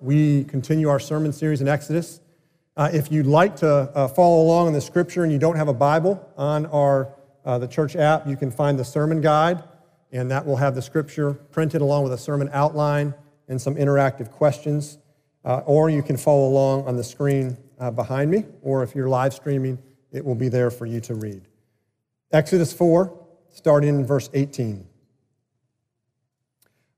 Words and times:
we 0.00 0.44
continue 0.44 0.88
our 0.88 1.00
sermon 1.00 1.32
series 1.32 1.60
in 1.60 1.68
Exodus. 1.68 2.20
Uh, 2.76 2.90
if 2.92 3.10
you'd 3.10 3.26
like 3.26 3.56
to 3.56 3.68
uh, 3.68 4.08
follow 4.08 4.42
along 4.42 4.68
in 4.68 4.72
the 4.72 4.80
scripture 4.80 5.24
and 5.24 5.32
you 5.32 5.38
don't 5.38 5.56
have 5.56 5.68
a 5.68 5.74
Bible 5.74 6.28
on 6.36 6.66
our 6.66 7.14
uh, 7.44 7.58
the 7.58 7.66
church 7.66 7.96
app, 7.96 8.26
you 8.26 8.36
can 8.36 8.50
find 8.50 8.78
the 8.78 8.84
sermon 8.84 9.20
guide, 9.20 9.62
and 10.12 10.30
that 10.30 10.44
will 10.44 10.56
have 10.56 10.74
the 10.74 10.82
scripture 10.82 11.34
printed 11.34 11.80
along 11.80 12.04
with 12.04 12.12
a 12.12 12.18
sermon 12.18 12.50
outline 12.52 13.14
and 13.48 13.60
some 13.60 13.76
interactive 13.76 14.30
questions. 14.30 14.98
Uh, 15.44 15.62
or 15.64 15.88
you 15.88 16.02
can 16.02 16.16
follow 16.16 16.48
along 16.48 16.86
on 16.88 16.96
the 16.96 17.04
screen 17.04 17.56
uh, 17.78 17.90
behind 17.90 18.30
me, 18.30 18.44
or 18.62 18.82
if 18.82 18.94
you're 18.94 19.08
live 19.08 19.32
streaming, 19.32 19.78
it 20.10 20.24
will 20.24 20.34
be 20.34 20.48
there 20.48 20.70
for 20.70 20.86
you 20.86 21.00
to 21.00 21.14
read. 21.14 21.46
Exodus 22.32 22.72
4, 22.72 23.16
starting 23.50 23.90
in 23.90 24.04
verse 24.04 24.28
18. 24.34 24.86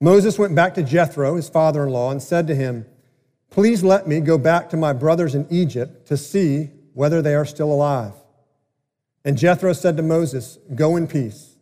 Moses 0.01 0.39
went 0.39 0.55
back 0.55 0.75
to 0.75 0.83
Jethro, 0.83 1.35
his 1.35 1.49
father 1.49 1.85
in 1.85 1.91
law, 1.91 2.11
and 2.11 2.23
said 2.23 2.47
to 2.47 2.55
him, 2.55 2.87
Please 3.51 3.83
let 3.83 4.07
me 4.07 4.21
go 4.21 4.39
back 4.39 4.71
to 4.71 4.77
my 4.77 4.93
brothers 4.93 5.35
in 5.35 5.47
Egypt 5.51 6.07
to 6.07 6.17
see 6.17 6.71
whether 6.93 7.21
they 7.21 7.35
are 7.35 7.45
still 7.45 7.73
alive. 7.73 8.13
And 9.25 9.37
Jethro 9.37 9.73
said 9.73 9.97
to 9.97 10.03
Moses, 10.03 10.59
Go 10.75 10.97
in 10.97 11.07
peace. 11.07 11.57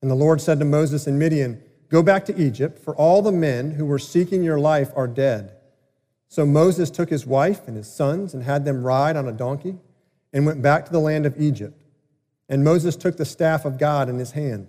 And 0.00 0.10
the 0.10 0.14
Lord 0.14 0.40
said 0.40 0.58
to 0.60 0.64
Moses 0.64 1.06
in 1.06 1.18
Midian, 1.18 1.62
Go 1.88 2.02
back 2.02 2.24
to 2.26 2.40
Egypt, 2.40 2.78
for 2.78 2.94
all 2.94 3.20
the 3.20 3.32
men 3.32 3.72
who 3.72 3.84
were 3.84 3.98
seeking 3.98 4.44
your 4.44 4.60
life 4.60 4.92
are 4.94 5.08
dead. 5.08 5.56
So 6.28 6.46
Moses 6.46 6.90
took 6.90 7.10
his 7.10 7.26
wife 7.26 7.66
and 7.66 7.76
his 7.76 7.92
sons 7.92 8.32
and 8.32 8.44
had 8.44 8.64
them 8.64 8.84
ride 8.84 9.16
on 9.16 9.26
a 9.26 9.32
donkey 9.32 9.78
and 10.32 10.46
went 10.46 10.62
back 10.62 10.86
to 10.86 10.92
the 10.92 11.00
land 11.00 11.26
of 11.26 11.40
Egypt. 11.40 11.82
And 12.48 12.62
Moses 12.62 12.94
took 12.94 13.16
the 13.16 13.24
staff 13.24 13.64
of 13.64 13.78
God 13.78 14.08
in 14.08 14.18
his 14.18 14.32
hand. 14.32 14.68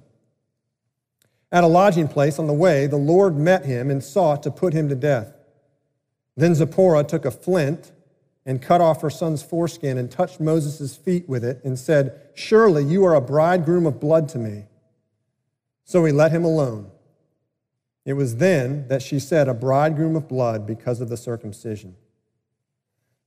At 1.51 1.63
a 1.63 1.67
lodging 1.67 2.07
place 2.07 2.39
on 2.39 2.47
the 2.47 2.53
way, 2.53 2.87
the 2.87 2.97
Lord 2.97 3.37
met 3.37 3.65
him 3.65 3.89
and 3.89 4.03
sought 4.03 4.43
to 4.43 4.51
put 4.51 4.73
him 4.73 4.87
to 4.89 4.95
death. 4.95 5.33
Then 6.37 6.55
Zipporah 6.55 7.03
took 7.03 7.25
a 7.25 7.31
flint 7.31 7.91
and 8.45 8.61
cut 8.61 8.81
off 8.81 9.01
her 9.01 9.09
son's 9.09 9.43
foreskin 9.43 9.97
and 9.97 10.09
touched 10.09 10.39
Moses' 10.39 10.95
feet 10.95 11.27
with 11.27 11.43
it 11.43 11.61
and 11.63 11.77
said, 11.77 12.19
Surely 12.33 12.83
you 12.83 13.05
are 13.05 13.15
a 13.15 13.21
bridegroom 13.21 13.85
of 13.85 13.99
blood 13.99 14.29
to 14.29 14.37
me. 14.37 14.65
So 15.83 16.05
he 16.05 16.11
let 16.11 16.31
him 16.31 16.45
alone. 16.45 16.89
It 18.05 18.13
was 18.13 18.37
then 18.37 18.87
that 18.87 19.01
she 19.01 19.19
said, 19.19 19.47
A 19.47 19.53
bridegroom 19.53 20.15
of 20.15 20.27
blood 20.27 20.65
because 20.65 21.01
of 21.01 21.09
the 21.09 21.17
circumcision. 21.17 21.95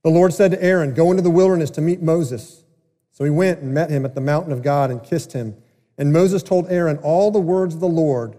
The 0.03 0.09
Lord 0.09 0.33
said 0.33 0.51
to 0.51 0.63
Aaron, 0.63 0.93
Go 0.93 1.11
into 1.11 1.23
the 1.23 1.29
wilderness 1.29 1.69
to 1.71 1.81
meet 1.81 2.01
Moses. 2.01 2.63
So 3.11 3.23
he 3.23 3.29
went 3.29 3.61
and 3.61 3.73
met 3.73 3.89
him 3.89 4.03
at 4.03 4.15
the 4.15 4.21
mountain 4.21 4.51
of 4.51 4.61
God 4.61 4.91
and 4.91 5.01
kissed 5.01 5.31
him. 5.31 5.55
And 5.97 6.11
Moses 6.11 6.43
told 6.43 6.69
Aaron 6.69 6.97
all 6.97 7.31
the 7.31 7.39
words 7.39 7.75
of 7.75 7.79
the 7.79 7.87
Lord 7.87 8.37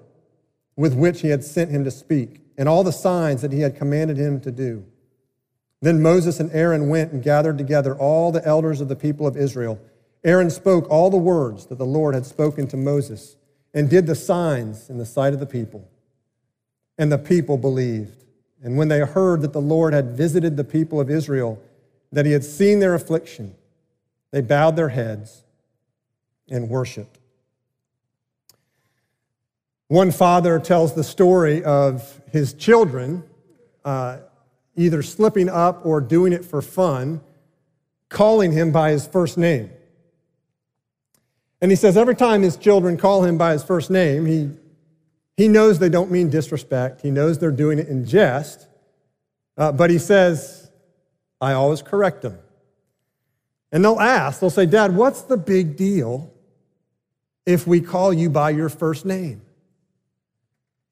with 0.77 0.95
which 0.95 1.23
he 1.23 1.29
had 1.29 1.43
sent 1.43 1.71
him 1.71 1.85
to 1.85 1.91
speak, 1.91 2.43
and 2.59 2.69
all 2.69 2.85
the 2.85 2.93
signs 2.93 3.43
that 3.43 3.53
he 3.53 3.61
had 3.61 3.77
commanded 3.77 4.19
him 4.19 4.41
to 4.41 4.51
do. 4.51 4.85
Then 5.81 6.03
Moses 6.03 6.39
and 6.41 6.51
Aaron 6.53 6.89
went 6.89 7.12
and 7.12 7.23
gathered 7.23 7.59
together 7.59 7.95
all 7.95 8.31
the 8.31 8.47
elders 8.47 8.81
of 8.81 8.89
the 8.89 8.97
people 8.97 9.27
of 9.27 9.37
Israel. 9.37 9.81
Aaron 10.25 10.51
spoke 10.51 10.89
all 10.91 11.11
the 11.11 11.17
words 11.17 11.67
that 11.67 11.79
the 11.79 11.87
Lord 11.87 12.15
had 12.15 12.27
spoken 12.27 12.67
to 12.69 12.77
Moses 12.77 13.37
and 13.73 13.89
did 13.89 14.06
the 14.06 14.15
signs 14.15 14.91
in 14.91 14.99
the 14.99 15.06
sight 15.06 15.34
of 15.34 15.41
the 15.41 15.47
people. 15.47 15.88
And 16.99 17.12
the 17.12 17.19
people 17.19 17.59
believed. 17.59 18.25
And 18.62 18.77
when 18.77 18.88
they 18.88 19.00
heard 19.00 19.43
that 19.43 19.53
the 19.53 19.61
Lord 19.61 19.93
had 19.93 20.17
visited 20.17 20.56
the 20.56 20.65
people 20.65 21.00
of 21.00 21.11
Israel, 21.11 21.62
that 22.11 22.27
he 22.27 22.33
had 22.33 22.44
seen 22.44 22.81
their 22.81 22.94
affliction, 22.94 23.55
they 24.31 24.41
bowed 24.41 24.77
their 24.77 24.88
heads 24.88 25.43
and 26.49 26.69
worshiped. 26.71 27.19
One 29.89 30.11
father 30.11 30.59
tells 30.59 30.95
the 30.95 31.05
story 31.05 31.63
of 31.63 32.21
his 32.33 32.55
children 32.55 33.23
uh, 33.85 34.19
either 34.77 35.03
slipping 35.03 35.49
up 35.49 35.87
or 35.87 36.01
doing 36.01 36.33
it 36.33 36.45
for 36.45 36.61
fun, 36.61 37.21
calling 38.09 38.51
him 38.53 38.73
by 38.73 38.91
his 38.91 39.07
first 39.07 39.39
name. 39.39 39.71
And 41.61 41.71
he 41.71 41.77
says 41.77 41.97
every 41.97 42.17
time 42.17 42.43
his 42.43 42.57
children 42.57 42.97
call 42.97 43.25
him 43.25 43.39
by 43.39 43.53
his 43.53 43.63
first 43.63 43.91
name, 43.91 44.27
he, 44.27 44.51
he 45.37 45.49
knows 45.49 45.79
they 45.79 45.89
don't 45.89 46.11
mean 46.11 46.31
disrespect. 46.31 47.01
He 47.01 47.11
knows 47.11 47.39
they're 47.39 47.51
doing 47.51 47.79
it 47.79 47.89
in 47.89 48.05
jest. 48.05 48.67
Uh, 49.57 49.73
but 49.73 49.89
he 49.89 49.99
says, 49.99 50.71
I 51.41 51.53
always 51.53 51.81
correct 51.81 52.23
them. 52.23 52.39
And 53.71 53.85
they'll 53.85 54.01
ask, 54.01 54.41
they'll 54.41 54.51
say, 54.51 54.67
Dad, 54.67 54.97
what's 54.97 55.23
the 55.23 55.37
big 55.37 55.77
deal 55.77 56.33
if 57.47 57.67
we 57.67 57.81
call 57.81 58.13
you 58.13 58.29
by 58.29 58.51
your 58.51 58.69
first 58.69 59.07
name? 59.07 59.43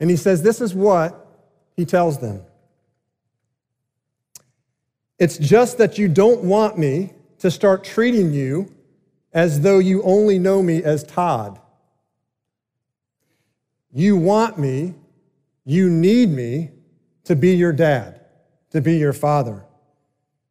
And 0.00 0.10
he 0.10 0.16
says, 0.16 0.42
This 0.42 0.60
is 0.60 0.74
what 0.74 1.26
he 1.76 1.84
tells 1.84 2.18
them. 2.18 2.42
It's 5.18 5.38
just 5.38 5.78
that 5.78 5.98
you 5.98 6.08
don't 6.08 6.42
want 6.42 6.78
me 6.78 7.12
to 7.38 7.50
start 7.50 7.84
treating 7.84 8.32
you 8.32 8.72
as 9.32 9.60
though 9.60 9.78
you 9.78 10.02
only 10.02 10.38
know 10.38 10.62
me 10.62 10.82
as 10.82 11.04
Todd. 11.04 11.60
You 13.92 14.16
want 14.16 14.58
me, 14.58 14.94
you 15.64 15.88
need 15.88 16.30
me 16.30 16.70
to 17.24 17.36
be 17.36 17.54
your 17.54 17.72
dad, 17.72 18.20
to 18.70 18.80
be 18.80 18.96
your 18.96 19.12
father. 19.12 19.64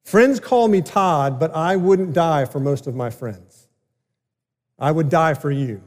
Friends 0.03 0.39
call 0.39 0.67
me 0.67 0.81
Todd, 0.81 1.39
but 1.39 1.55
I 1.55 1.75
wouldn't 1.75 2.13
die 2.13 2.45
for 2.45 2.59
most 2.59 2.87
of 2.87 2.95
my 2.95 3.09
friends. 3.09 3.67
I 4.79 4.91
would 4.91 5.09
die 5.09 5.33
for 5.33 5.51
you. 5.51 5.81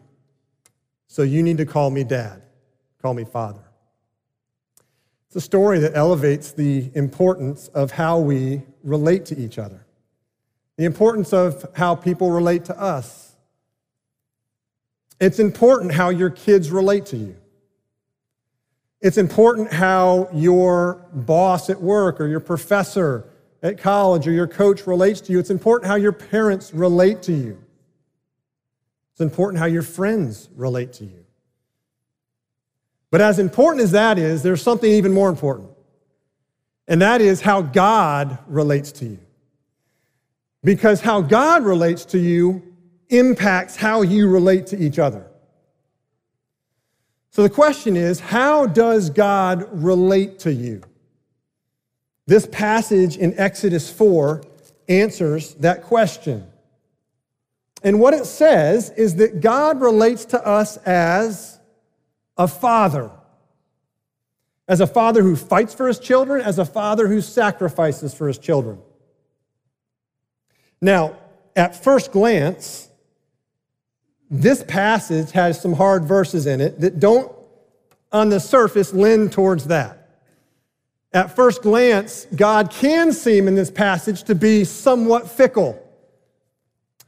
So 1.07 1.23
you 1.23 1.43
need 1.43 1.59
to 1.59 1.67
call 1.67 1.91
me 1.91 2.05
dad. 2.05 2.43
Call 3.07 3.15
me 3.15 3.25
Father. 3.25 3.63
It's 5.29 5.37
a 5.37 5.41
story 5.41 5.79
that 5.79 5.95
elevates 5.95 6.51
the 6.51 6.91
importance 6.97 7.69
of 7.69 7.93
how 7.93 8.19
we 8.19 8.63
relate 8.83 9.27
to 9.27 9.39
each 9.39 9.61
other, 9.61 9.87
the 10.77 10.87
importance 10.87 11.33
of 11.33 11.71
how 11.77 11.95
people 11.95 12.33
relate 12.33 12.65
to 12.65 12.77
us. 12.77 13.37
It's 15.21 15.39
important 15.39 15.93
how 15.93 16.09
your 16.09 16.31
kids 16.31 16.73
relate 16.73 17.07
to 17.07 17.17
you. 17.17 17.37
It's 19.01 19.19
important 19.19 19.73
how 19.73 20.29
your 20.35 21.07
boss 21.13 21.71
at 21.71 21.81
work 21.81 22.21
or 22.21 22.27
your 22.27 22.41
professor 22.41 23.31
at 23.63 23.79
college 23.79 24.27
or 24.27 24.33
your 24.33 24.49
coach 24.49 24.85
relates 24.85 25.21
to 25.21 25.33
you. 25.33 25.39
It's 25.39 25.51
important 25.51 25.89
how 25.89 25.95
your 25.95 26.11
parents 26.11 26.75
relate 26.75 27.23
to 27.23 27.33
you. 27.33 27.63
It's 29.13 29.21
important 29.21 29.61
how 29.61 29.67
your 29.67 29.83
friends 29.83 30.49
relate 30.57 30.93
to 30.95 31.05
you. 31.05 31.26
But 33.11 33.21
as 33.21 33.39
important 33.39 33.85
as 33.85 33.93
that 33.93 34.19
is, 34.19 34.43
there's 34.43 34.63
something 34.63 34.91
even 34.91 35.13
more 35.13 35.29
important, 35.29 35.71
and 36.89 37.01
that 37.03 37.21
is 37.21 37.41
how 37.41 37.63
God 37.63 38.39
relates 38.47 38.93
to 38.93 39.07
you. 39.07 39.19
Because 40.65 41.01
how 41.01 41.21
God 41.21 41.65
relates 41.65 42.05
to 42.07 42.19
you 42.19 42.63
impacts 43.09 43.77
how 43.77 44.03
you 44.03 44.29
relate 44.29 44.67
to 44.69 44.79
each 44.79 44.99
other. 44.99 45.27
So 47.31 47.43
the 47.43 47.51
question 47.51 47.97
is 47.97 48.19
how 48.19 48.67
does 48.67 49.11
God 49.11 49.69
relate 49.71 50.41
to 50.41 50.53
you? 50.53 50.83
This 52.27 52.47
passage 52.47 53.17
in 53.17 53.39
Exodus 53.39 53.91
4 53.93 54.43
answers 54.89 55.55
that 55.55 55.83
question. 55.83 56.47
And 57.83 58.01
what 58.01 58.15
it 58.15 58.25
says 58.25 58.91
is 58.91 59.17
that 59.17 59.41
God 59.41 59.81
relates 59.81 60.25
to 60.27 60.45
us 60.45 60.77
as 60.79 61.56
a 62.37 62.49
father. 62.49 63.11
As 64.69 64.81
a 64.81 64.87
father 64.87 65.23
who 65.23 65.37
fights 65.37 65.75
for 65.75 65.87
his 65.87 65.99
children, 65.99 66.43
as 66.43 66.59
a 66.59 66.65
father 66.65 67.07
who 67.07 67.21
sacrifices 67.21 68.15
for 68.15 68.27
his 68.27 68.39
children. 68.39 68.79
Now, 70.81 71.17
at 71.55 71.83
first 71.83 72.13
glance, 72.13 72.91
this 74.31 74.65
passage 74.65 75.31
has 75.33 75.61
some 75.61 75.73
hard 75.73 76.05
verses 76.05 76.47
in 76.47 76.61
it 76.61 76.81
that 76.81 76.99
don't, 76.99 77.33
on 78.13 78.29
the 78.29 78.41
surface, 78.41 78.93
lend 78.93 79.33
towards 79.33 79.67
that. 79.67 80.09
At 81.13 81.35
first 81.35 81.63
glance, 81.63 82.27
God 82.35 82.71
can 82.71 83.13
seem 83.13 83.49
in 83.49 83.55
this 83.55 83.71
passage 83.71 84.25
to 84.25 84.35
be 84.35 84.65
somewhat 84.65 85.31
fickle 85.31 85.83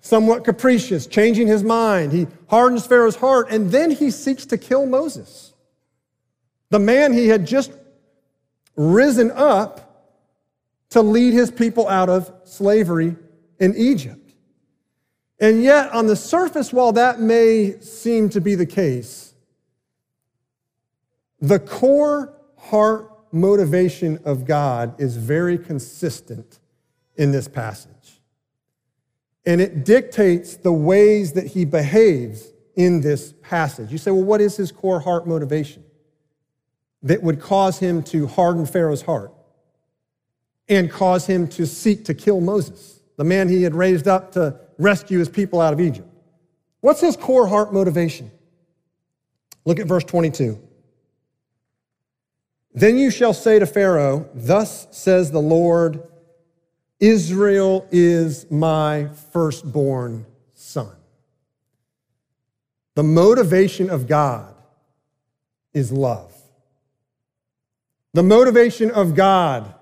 somewhat 0.08 0.42
capricious, 0.42 1.06
changing 1.06 1.46
his 1.46 1.62
mind. 1.62 2.12
He 2.12 2.26
hardens 2.48 2.86
Pharaoh's 2.86 3.16
heart, 3.16 3.48
and 3.50 3.70
then 3.70 3.90
he 3.90 4.10
seeks 4.10 4.46
to 4.46 4.56
kill 4.56 4.86
Moses. 4.86 5.52
The 6.70 6.78
man 6.78 7.12
he 7.12 7.28
had 7.28 7.46
just 7.46 7.72
risen 8.74 9.30
up 9.32 9.84
to 10.90 11.02
lead 11.02 11.34
his 11.34 11.50
people 11.50 11.86
out 11.86 12.08
of 12.08 12.32
slavery 12.44 13.16
in 13.60 13.74
Egypt. 13.76 14.32
And 15.40 15.62
yet, 15.62 15.92
on 15.92 16.06
the 16.06 16.16
surface, 16.16 16.72
while 16.72 16.92
that 16.92 17.20
may 17.20 17.78
seem 17.80 18.30
to 18.30 18.40
be 18.40 18.54
the 18.54 18.66
case, 18.66 19.34
the 21.40 21.58
core 21.58 22.34
heart 22.56 23.10
motivation 23.30 24.18
of 24.24 24.46
God 24.46 24.98
is 24.98 25.16
very 25.16 25.58
consistent 25.58 26.58
in 27.16 27.30
this 27.30 27.46
passage. 27.46 28.17
And 29.48 29.62
it 29.62 29.86
dictates 29.86 30.56
the 30.56 30.74
ways 30.74 31.32
that 31.32 31.46
he 31.46 31.64
behaves 31.64 32.52
in 32.76 33.00
this 33.00 33.32
passage. 33.40 33.90
You 33.90 33.96
say, 33.96 34.10
well, 34.10 34.22
what 34.22 34.42
is 34.42 34.58
his 34.58 34.70
core 34.70 35.00
heart 35.00 35.26
motivation 35.26 35.82
that 37.02 37.22
would 37.22 37.40
cause 37.40 37.78
him 37.78 38.02
to 38.02 38.26
harden 38.26 38.66
Pharaoh's 38.66 39.00
heart 39.00 39.32
and 40.68 40.90
cause 40.90 41.24
him 41.24 41.48
to 41.48 41.66
seek 41.66 42.04
to 42.04 42.12
kill 42.12 42.42
Moses, 42.42 43.00
the 43.16 43.24
man 43.24 43.48
he 43.48 43.62
had 43.62 43.74
raised 43.74 44.06
up 44.06 44.32
to 44.32 44.60
rescue 44.76 45.18
his 45.18 45.30
people 45.30 45.62
out 45.62 45.72
of 45.72 45.80
Egypt? 45.80 46.06
What's 46.80 47.00
his 47.00 47.16
core 47.16 47.46
heart 47.46 47.72
motivation? 47.72 48.30
Look 49.64 49.80
at 49.80 49.86
verse 49.86 50.04
22. 50.04 50.60
Then 52.74 52.98
you 52.98 53.10
shall 53.10 53.32
say 53.32 53.58
to 53.58 53.64
Pharaoh, 53.64 54.28
Thus 54.34 54.88
says 54.90 55.30
the 55.30 55.40
Lord, 55.40 56.02
Israel 57.00 57.86
is 57.90 58.50
my 58.50 59.08
firstborn 59.32 60.26
son. 60.54 60.90
The 62.94 63.04
motivation 63.04 63.90
of 63.90 64.08
God 64.08 64.54
is 65.72 65.92
love. 65.92 66.34
The 68.14 68.24
motivation 68.24 68.90
of 68.90 69.14
God 69.14 69.72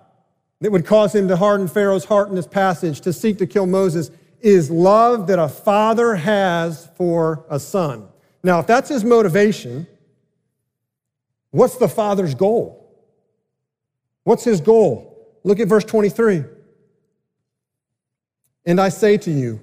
that 0.61 0.71
would 0.71 0.85
cause 0.85 1.15
him 1.15 1.29
to 1.29 1.37
harden 1.37 1.69
Pharaoh's 1.69 2.05
heart 2.05 2.29
in 2.29 2.35
this 2.35 2.47
passage 2.47 3.01
to 3.03 3.13
seek 3.13 3.39
to 3.39 3.47
kill 3.47 3.67
Moses 3.67 4.11
is 4.41 4.71
love 4.71 5.27
that 5.29 5.39
a 5.39 5.49
father 5.49 6.17
has 6.17 6.89
for 6.97 7.47
a 7.49 7.59
son. 7.59 8.09
Now, 8.43 8.61
if 8.61 8.67
that's 8.67 8.91
his 8.91 9.05
motivation, 9.05 9.87
what's 11.51 11.79
the 11.79 11.89
father's 11.89 12.35
goal? 12.35 12.87
What's 14.25 14.45
his 14.45 14.61
goal? 14.61 15.39
Look 15.43 15.61
at 15.61 15.69
verse 15.69 15.85
23. 15.85 16.45
And 18.67 18.81
I 18.81 18.89
say 18.89 19.17
to 19.19 19.31
you, 19.31 19.61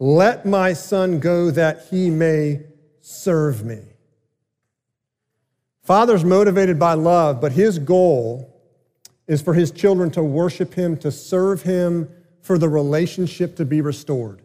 let 0.00 0.46
my 0.46 0.72
son 0.72 1.20
go 1.20 1.50
that 1.50 1.86
he 1.90 2.08
may 2.08 2.62
serve 3.00 3.64
me. 3.64 3.82
Father's 5.82 6.24
motivated 6.24 6.78
by 6.78 6.94
love, 6.94 7.40
but 7.40 7.52
his 7.52 7.78
goal 7.78 8.54
is 9.26 9.42
for 9.42 9.54
his 9.54 9.70
children 9.70 10.10
to 10.12 10.22
worship 10.22 10.74
him, 10.74 10.96
to 10.98 11.10
serve 11.10 11.62
him, 11.62 12.08
for 12.40 12.58
the 12.58 12.68
relationship 12.68 13.56
to 13.56 13.64
be 13.64 13.80
restored. 13.80 14.40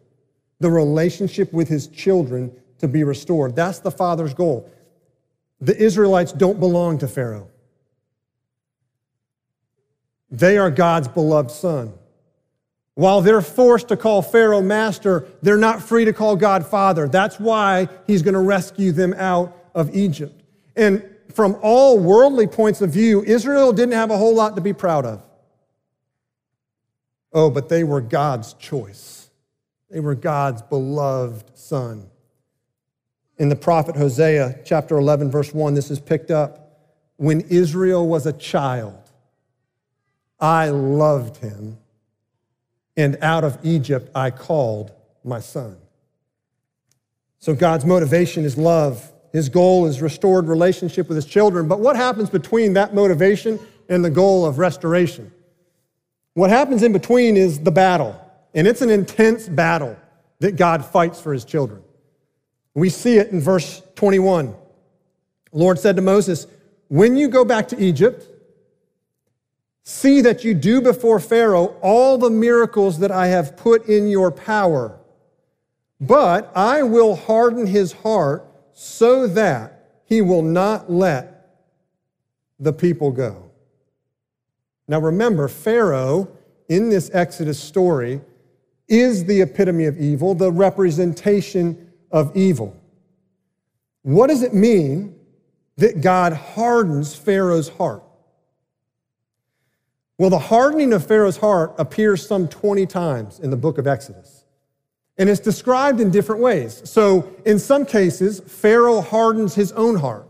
The 0.60 0.70
relationship 0.70 1.54
with 1.54 1.70
his 1.70 1.88
children 1.88 2.52
to 2.80 2.88
be 2.88 3.04
restored. 3.04 3.56
That's 3.56 3.80
the 3.80 3.92
father's 3.92 4.34
goal. 4.34 4.70
The 5.62 5.78
Israelites 5.78 6.34
don't 6.34 6.60
belong 6.60 6.98
to 6.98 7.08
Pharaoh. 7.08 7.50
They 10.30 10.58
are 10.58 10.72
God's 10.72 11.08
beloved 11.08 11.52
son. 11.52 11.94
While 12.96 13.22
they're 13.22 13.42
forced 13.42 13.88
to 13.88 13.98
call 13.98 14.22
Pharaoh 14.22 14.62
master, 14.62 15.28
they're 15.42 15.58
not 15.58 15.82
free 15.82 16.06
to 16.06 16.14
call 16.14 16.36
God 16.36 16.66
father. 16.66 17.08
That's 17.08 17.40
why 17.40 17.88
he's 18.06 18.22
going 18.22 18.36
to 18.36 18.40
rescue 18.40 18.92
them 18.92 19.14
out 19.16 19.58
of 19.74 19.96
Egypt. 19.96 20.44
And 20.76 21.04
from 21.34 21.58
all 21.62 21.98
worldly 21.98 22.46
points 22.46 22.82
of 22.82 22.92
view, 22.92 23.24
Israel 23.24 23.74
didn't 23.74 23.96
have 23.96 24.12
a 24.12 24.18
whole 24.18 24.36
lot 24.36 24.56
to 24.56 24.62
be 24.62 24.74
proud 24.74 25.06
of. 25.06 25.24
Oh, 27.32 27.50
but 27.50 27.68
they 27.70 27.84
were 27.84 28.02
God's 28.02 28.54
choice. 28.54 29.32
They 29.90 30.00
were 30.00 30.16
God's 30.16 30.62
beloved 30.62 31.58
son. 31.58 32.10
In 33.38 33.50
the 33.50 33.56
prophet 33.56 33.96
Hosea, 33.96 34.60
chapter 34.64 34.98
11, 34.98 35.32
verse 35.32 35.52
1, 35.52 35.74
this 35.74 35.90
is 35.90 36.00
picked 36.00 36.30
up. 36.30 36.80
When 37.18 37.42
Israel 37.42 38.08
was 38.08 38.28
a 38.28 38.34
child, 38.34 39.00
I 40.40 40.70
loved 40.70 41.38
him, 41.38 41.78
and 42.96 43.18
out 43.22 43.44
of 43.44 43.58
Egypt 43.64 44.10
I 44.16 44.30
called 44.30 44.92
my 45.24 45.40
son. 45.40 45.78
So 47.40 47.54
God's 47.56 47.86
motivation 47.86 48.46
is 48.46 48.58
love. 48.58 49.12
His 49.32 49.50
goal 49.50 49.86
is 49.86 50.02
restored 50.02 50.48
relationship 50.48 51.08
with 51.08 51.16
his 51.16 51.26
children. 51.26 51.68
But 51.68 51.80
what 51.80 51.96
happens 51.96 52.30
between 52.30 52.74
that 52.74 52.94
motivation 52.94 53.60
and 53.90 54.06
the 54.06 54.10
goal 54.10 54.46
of 54.46 54.60
restoration? 54.60 55.32
What 56.36 56.50
happens 56.50 56.84
in 56.84 56.94
between 56.94 57.38
is 57.38 57.60
the 57.60 57.72
battle, 57.72 58.20
and 58.54 58.68
it's 58.68 58.82
an 58.82 58.90
intense 58.90 59.48
battle 59.48 59.98
that 60.40 60.56
God 60.56 60.86
fights 60.86 61.20
for 61.20 61.34
his 61.34 61.46
children. 61.46 61.82
We 62.76 62.90
see 62.90 63.18
it 63.18 63.30
in 63.30 63.40
verse 63.40 63.82
21. 63.96 64.48
The 65.52 65.58
Lord 65.58 65.80
said 65.80 65.96
to 65.98 66.02
Moses, 66.02 66.48
When 66.88 67.16
you 67.16 67.28
go 67.28 67.46
back 67.46 67.68
to 67.70 67.80
Egypt, 67.80 68.28
See 69.84 70.22
that 70.22 70.44
you 70.44 70.54
do 70.54 70.82
before 70.82 71.20
Pharaoh 71.20 71.78
all 71.82 72.18
the 72.18 72.30
miracles 72.30 73.00
that 73.00 73.12
I 73.12 73.28
have 73.28 73.58
put 73.58 73.88
in 73.88 74.08
your 74.08 74.32
power. 74.32 74.98
But 76.00 76.52
I 76.56 76.84
will 76.84 77.16
harden 77.16 77.68
his 77.68 77.92
heart 77.92 78.46
so 78.74 79.28
that 79.28 80.02
he 80.06 80.22
will 80.22 80.42
not 80.42 80.92
let 80.92 81.34
the 82.60 82.74
people 82.74 83.12
go. 83.12 83.52
Now 84.88 85.00
remember, 85.00 85.48
Pharaoh 85.48 86.30
in 86.70 86.90
this 86.90 87.10
Exodus 87.14 87.60
story 87.60 88.22
is 88.88 89.26
the 89.26 89.42
epitome 89.42 89.86
of 89.86 90.00
evil, 90.00 90.34
the 90.34 90.52
representation 90.52 91.92
of 92.12 92.36
evil. 92.36 92.76
What 94.04 94.28
does 94.28 94.44
it 94.44 94.54
mean 94.54 95.16
that 95.78 96.02
God 96.02 96.34
hardens 96.34 97.16
Pharaoh's 97.16 97.70
heart? 97.70 98.04
Well, 100.18 100.30
the 100.30 100.40
hardening 100.40 100.94
of 100.94 101.06
Pharaoh's 101.06 101.38
heart 101.38 101.74
appears 101.78 102.26
some 102.26 102.48
20 102.48 102.86
times 102.86 103.40
in 103.40 103.50
the 103.50 103.58
book 103.58 103.78
of 103.78 103.88
Exodus. 103.88 104.46
And 105.18 105.30
it's 105.30 105.40
described 105.40 106.00
in 106.00 106.12
different 106.12 106.42
ways. 106.42 106.82
So, 106.90 107.36
in 107.46 107.60
some 107.60 107.86
cases, 107.86 108.40
Pharaoh 108.40 109.02
hardens 109.02 109.56
his 109.56 109.72
own 109.74 109.96
heart. 109.96 110.28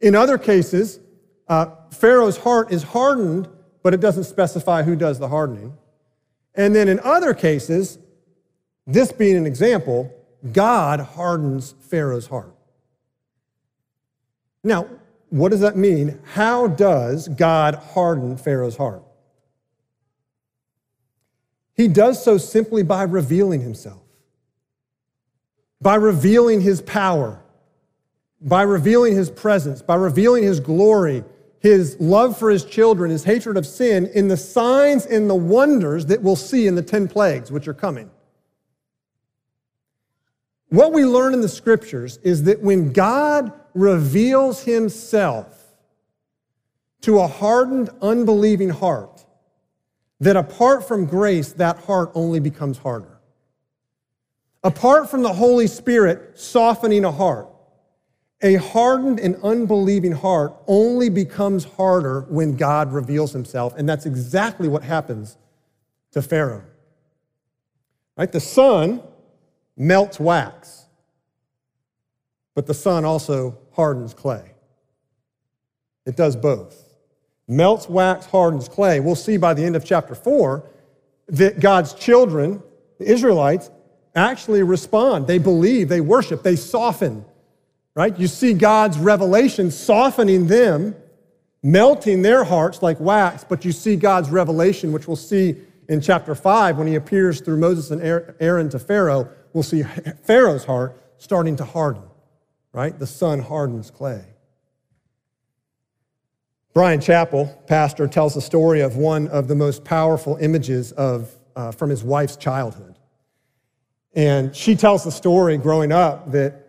In 0.00 0.14
other 0.14 0.38
cases, 0.38 1.00
uh, 1.48 1.66
Pharaoh's 1.90 2.38
heart 2.38 2.72
is 2.72 2.82
hardened, 2.84 3.48
but 3.82 3.94
it 3.94 4.00
doesn't 4.00 4.24
specify 4.24 4.82
who 4.82 4.94
does 4.94 5.18
the 5.18 5.28
hardening. 5.28 5.76
And 6.54 6.74
then 6.74 6.88
in 6.88 7.00
other 7.00 7.34
cases, 7.34 7.98
this 8.86 9.10
being 9.12 9.36
an 9.36 9.46
example, 9.46 10.12
God 10.52 11.00
hardens 11.00 11.74
Pharaoh's 11.80 12.26
heart. 12.26 12.54
Now, 14.62 14.86
what 15.30 15.50
does 15.50 15.60
that 15.60 15.76
mean? 15.76 16.18
How 16.32 16.66
does 16.66 17.28
God 17.28 17.74
harden 17.74 18.36
Pharaoh's 18.36 18.76
heart? 18.76 19.02
He 21.74 21.86
does 21.86 22.22
so 22.22 22.38
simply 22.38 22.82
by 22.82 23.04
revealing 23.04 23.60
himself, 23.60 24.02
by 25.80 25.94
revealing 25.94 26.60
his 26.60 26.80
power, 26.82 27.40
by 28.40 28.62
revealing 28.62 29.14
his 29.14 29.30
presence, 29.30 29.80
by 29.82 29.94
revealing 29.94 30.42
his 30.42 30.60
glory, 30.60 31.24
his 31.60 31.96
love 32.00 32.36
for 32.38 32.50
his 32.50 32.64
children, 32.64 33.10
his 33.10 33.24
hatred 33.24 33.56
of 33.56 33.66
sin 33.66 34.06
in 34.14 34.28
the 34.28 34.36
signs 34.36 35.06
and 35.06 35.28
the 35.28 35.34
wonders 35.34 36.06
that 36.06 36.22
we'll 36.22 36.36
see 36.36 36.66
in 36.66 36.74
the 36.74 36.82
10 36.82 37.08
plagues 37.08 37.52
which 37.52 37.68
are 37.68 37.74
coming. 37.74 38.10
What 40.70 40.92
we 40.92 41.04
learn 41.04 41.32
in 41.32 41.40
the 41.40 41.48
scriptures 41.48 42.18
is 42.18 42.42
that 42.44 42.60
when 42.60 42.92
God 42.92 43.52
reveals 43.78 44.64
himself 44.64 45.54
to 47.02 47.20
a 47.20 47.26
hardened, 47.26 47.90
unbelieving 48.02 48.70
heart, 48.70 49.24
that 50.20 50.36
apart 50.36 50.86
from 50.86 51.06
grace, 51.06 51.52
that 51.52 51.78
heart 51.84 52.10
only 52.14 52.40
becomes 52.40 52.78
harder. 52.78 53.20
Apart 54.64 55.08
from 55.08 55.22
the 55.22 55.32
Holy 55.32 55.68
Spirit 55.68 56.38
softening 56.38 57.04
a 57.04 57.12
heart, 57.12 57.48
a 58.42 58.54
hardened 58.56 59.20
and 59.20 59.36
unbelieving 59.42 60.12
heart 60.12 60.54
only 60.66 61.08
becomes 61.08 61.64
harder 61.64 62.22
when 62.28 62.56
God 62.56 62.92
reveals 62.92 63.32
himself. 63.32 63.74
And 63.76 63.88
that's 63.88 64.06
exactly 64.06 64.68
what 64.68 64.82
happens 64.82 65.36
to 66.12 66.22
Pharaoh. 66.22 66.64
Right? 68.16 68.30
The 68.30 68.40
sun 68.40 69.02
melts 69.76 70.18
wax, 70.18 70.86
but 72.54 72.66
the 72.66 72.74
sun 72.74 73.04
also 73.04 73.58
hardens 73.78 74.12
clay. 74.12 74.42
It 76.04 76.16
does 76.16 76.34
both. 76.34 76.84
Melts 77.46 77.88
wax, 77.88 78.26
hardens 78.26 78.68
clay. 78.68 78.98
We'll 78.98 79.14
see 79.14 79.36
by 79.36 79.54
the 79.54 79.64
end 79.64 79.76
of 79.76 79.84
chapter 79.84 80.16
4 80.16 80.68
that 81.28 81.60
God's 81.60 81.94
children, 81.94 82.60
the 82.98 83.08
Israelites, 83.08 83.70
actually 84.16 84.64
respond. 84.64 85.28
They 85.28 85.38
believe, 85.38 85.88
they 85.88 86.00
worship, 86.00 86.42
they 86.42 86.56
soften, 86.56 87.24
right? 87.94 88.18
You 88.18 88.26
see 88.26 88.52
God's 88.52 88.98
revelation 88.98 89.70
softening 89.70 90.48
them 90.48 90.96
melting 91.62 92.22
their 92.22 92.42
hearts 92.42 92.82
like 92.82 92.98
wax. 92.98 93.44
But 93.44 93.64
you 93.64 93.70
see 93.70 93.94
God's 93.94 94.28
revelation, 94.28 94.90
which 94.90 95.06
we'll 95.06 95.16
see 95.16 95.56
in 95.88 96.00
chapter 96.00 96.34
5 96.34 96.78
when 96.78 96.88
he 96.88 96.96
appears 96.96 97.40
through 97.40 97.58
Moses 97.58 97.92
and 97.92 98.02
Aaron 98.40 98.68
to 98.70 98.78
Pharaoh. 98.80 99.28
We'll 99.52 99.62
see 99.62 99.84
Pharaoh's 100.24 100.64
heart 100.64 101.00
starting 101.18 101.54
to 101.56 101.64
harden, 101.64 102.02
right? 102.72 102.98
The 102.98 103.06
sun 103.06 103.40
hardens 103.40 103.90
clay. 103.90 104.24
Bryan 106.74 107.00
Chapell, 107.00 107.66
pastor, 107.66 108.06
tells 108.06 108.34
the 108.34 108.40
story 108.40 108.82
of 108.82 108.96
one 108.96 109.26
of 109.28 109.48
the 109.48 109.54
most 109.54 109.84
powerful 109.84 110.36
images 110.36 110.92
of, 110.92 111.34
uh, 111.56 111.72
from 111.72 111.90
his 111.90 112.04
wife's 112.04 112.36
childhood. 112.36 112.96
And 114.14 114.54
she 114.54 114.76
tells 114.76 115.04
the 115.04 115.10
story 115.10 115.56
growing 115.56 115.92
up 115.92 116.30
that 116.32 116.66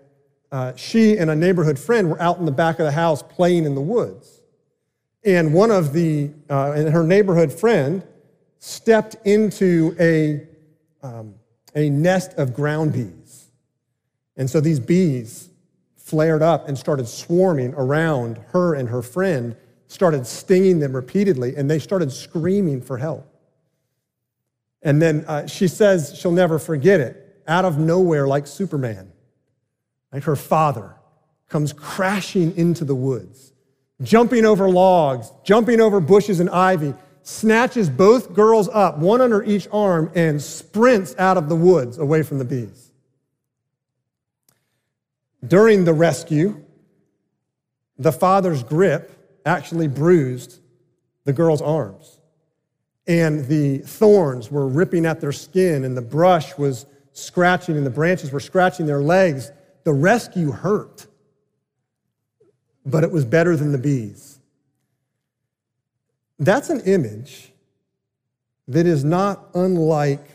uh, 0.52 0.74
she 0.76 1.18
and 1.18 1.30
a 1.30 1.36
neighborhood 1.36 1.78
friend 1.78 2.10
were 2.10 2.22
out 2.22 2.40
in 2.40 2.46
the 2.46 2.52
back 2.52 2.80
of 2.80 2.86
the 2.86 2.92
house 2.92 3.22
playing 3.22 3.66
in 3.66 3.76
the 3.76 3.82
woods. 3.82 4.42
And 5.24 5.54
one 5.54 5.70
of 5.70 5.94
the, 5.94 6.32
uh, 6.50 6.72
and 6.72 6.90
her 6.90 7.04
neighborhood 7.04 7.52
friend 7.52 8.04
stepped 8.58 9.16
into 9.26 9.96
a, 10.00 10.48
um, 11.06 11.36
a 11.76 11.90
nest 11.90 12.34
of 12.34 12.54
ground 12.54 12.94
bees. 12.94 13.52
And 14.38 14.50
so 14.50 14.60
these 14.60 14.80
bees 14.80 15.49
flared 16.10 16.42
up 16.42 16.68
and 16.68 16.78
started 16.78 17.08
swarming 17.08 17.74
around 17.76 18.40
her 18.50 18.74
and 18.74 18.90
her 18.90 19.02
friend, 19.02 19.56
started 19.88 20.26
stinging 20.26 20.80
them 20.80 20.96
repeatedly, 20.96 21.56
and 21.56 21.70
they 21.70 21.80
started 21.80 22.12
screaming 22.12 22.82
for 22.82 22.98
help. 22.98 23.26
And 24.82 25.02
then 25.02 25.26
uh, 25.28 25.46
she 25.46 25.68
says 25.68 26.18
she'll 26.20 26.32
never 26.32 26.58
forget 26.58 27.00
it. 27.00 27.42
Out 27.48 27.66
of 27.66 27.78
nowhere, 27.78 28.28
like 28.28 28.48
Superman, 28.48 29.12
like 30.12 30.24
her 30.24 30.36
father 30.36 30.96
comes 31.48 31.74
crashing 31.74 32.56
into 32.58 32.86
the 32.86 32.96
woods, 32.96 33.54
jumping 34.02 34.46
over 34.46 34.70
logs, 34.70 35.32
jumping 35.44 35.82
over 35.82 36.00
bushes 36.00 36.40
and 36.40 36.50
ivy, 36.50 36.94
snatches 37.24 37.90
both 37.90 38.34
girls 38.34 38.70
up, 38.70 38.98
one 38.98 39.22
under 39.22 39.44
each 39.44 39.68
arm, 39.72 40.12
and 40.16 40.42
sprints 40.42 41.16
out 41.18 41.38
of 41.38 41.50
the 41.50 41.56
woods 41.56 41.98
away 41.98 42.24
from 42.24 42.38
the 42.38 42.46
bees. 42.46 42.89
During 45.46 45.86
the 45.86 45.94
rescue, 45.94 46.64
the 47.98 48.12
father's 48.12 48.64
grip 48.64 49.12
actually 49.46 49.88
bruised 49.88 50.60
the 51.26 51.34
girl's 51.34 51.62
arms. 51.62 52.20
And 53.08 53.46
the 53.46 53.80
thorns 53.80 54.52
were 54.52 54.68
ripping 54.68 55.06
at 55.06 55.20
their 55.20 55.32
skin, 55.32 55.84
and 55.84 55.98
the 55.98 56.02
brush 56.02 56.58
was 56.58 56.86
scratching, 57.12 57.76
and 57.78 57.86
the 57.86 57.92
branches 57.92 58.32
were 58.32 58.40
scratching 58.40 58.86
their 58.86 59.02
legs. 59.02 59.52
The 59.84 59.94
rescue 59.94 60.52
hurt, 60.52 61.08
but 62.86 63.04
it 63.04 63.12
was 63.12 63.26
better 63.26 63.56
than 63.56 63.72
the 63.72 63.78
bees. 63.78 64.40
That's 66.38 66.70
an 66.70 66.82
image 66.82 67.52
that 68.68 68.86
is 68.86 69.04
not 69.04 69.48
unlike 69.56 70.26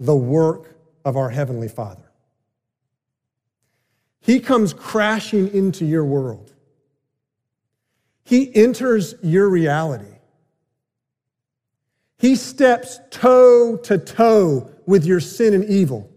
the 0.00 0.16
work 0.16 0.76
of 1.04 1.16
our 1.16 1.30
Heavenly 1.30 1.68
Father. 1.68 2.05
He 4.26 4.40
comes 4.40 4.72
crashing 4.72 5.54
into 5.54 5.84
your 5.84 6.04
world. 6.04 6.52
He 8.24 8.52
enters 8.56 9.14
your 9.22 9.48
reality. 9.48 10.16
He 12.18 12.34
steps 12.34 12.98
toe 13.12 13.76
to 13.84 13.98
toe 13.98 14.68
with 14.84 15.06
your 15.06 15.20
sin 15.20 15.54
and 15.54 15.64
evil. 15.66 16.10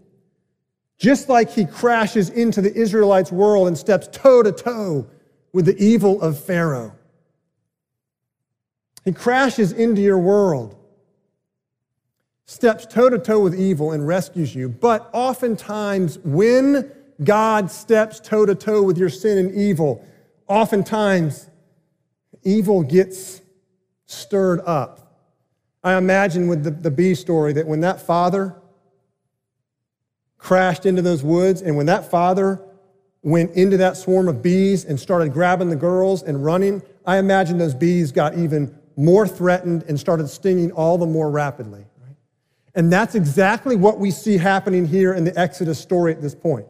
Just 0.97 1.29
like 1.29 1.51
he 1.51 1.65
crashes 1.65 2.31
into 2.31 2.61
the 2.61 2.73
Israelites' 2.73 3.31
world 3.31 3.67
and 3.67 3.77
steps 3.77 4.09
toe 4.11 4.41
to 4.41 4.53
toe 4.53 5.07
with 5.53 5.65
the 5.65 5.77
evil 5.77 6.19
of 6.19 6.43
Pharaoh. 6.43 6.95
He 9.05 9.11
crashes 9.11 9.71
into 9.71 10.01
your 10.01 10.17
world, 10.17 10.75
steps 12.47 12.87
toe 12.87 13.11
to 13.11 13.19
toe 13.19 13.39
with 13.39 13.53
evil, 13.53 13.91
and 13.91 14.07
rescues 14.07 14.55
you. 14.55 14.67
But 14.67 15.11
oftentimes, 15.13 16.17
when 16.23 16.91
God 17.23 17.69
steps 17.71 18.19
toe 18.19 18.45
to 18.45 18.55
toe 18.55 18.81
with 18.81 18.97
your 18.97 19.09
sin 19.09 19.37
and 19.37 19.53
evil, 19.53 20.05
oftentimes 20.47 21.49
evil 22.43 22.83
gets 22.83 23.41
stirred 24.05 24.61
up. 24.65 25.23
I 25.83 25.95
imagine 25.95 26.47
with 26.47 26.63
the, 26.63 26.71
the 26.71 26.91
bee 26.91 27.15
story 27.15 27.53
that 27.53 27.67
when 27.67 27.81
that 27.81 28.01
father 28.01 28.55
crashed 30.39 30.85
into 30.85 31.03
those 31.03 31.21
woods. 31.21 31.61
And 31.61 31.77
when 31.77 31.85
that 31.85 32.09
father 32.09 32.59
went 33.21 33.51
into 33.51 33.77
that 33.77 33.97
swarm 33.97 34.27
of 34.27 34.41
bees 34.41 34.85
and 34.85 34.99
started 34.99 35.31
grabbing 35.31 35.69
the 35.69 35.75
girls 35.75 36.23
and 36.23 36.43
running, 36.43 36.81
I 37.05 37.17
imagine 37.17 37.59
those 37.59 37.75
bees 37.75 38.11
got 38.11 38.35
even 38.37 38.75
more 38.95 39.27
threatened 39.27 39.83
and 39.83 39.99
started 39.99 40.27
stinging 40.29 40.71
all 40.71 40.97
the 40.97 41.05
more 41.05 41.29
rapidly. 41.29 41.85
And 42.73 42.91
that's 42.91 43.15
exactly 43.15 43.75
what 43.75 43.99
we 43.99 44.09
see 44.09 44.37
happening 44.37 44.87
here 44.87 45.13
in 45.13 45.25
the 45.25 45.37
Exodus 45.37 45.79
story 45.79 46.13
at 46.13 46.21
this 46.21 46.33
point. 46.33 46.65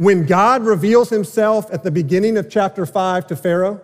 When 0.00 0.24
God 0.24 0.64
reveals 0.64 1.10
himself 1.10 1.70
at 1.70 1.82
the 1.82 1.90
beginning 1.90 2.38
of 2.38 2.48
chapter 2.48 2.86
5 2.86 3.26
to 3.26 3.36
Pharaoh 3.36 3.82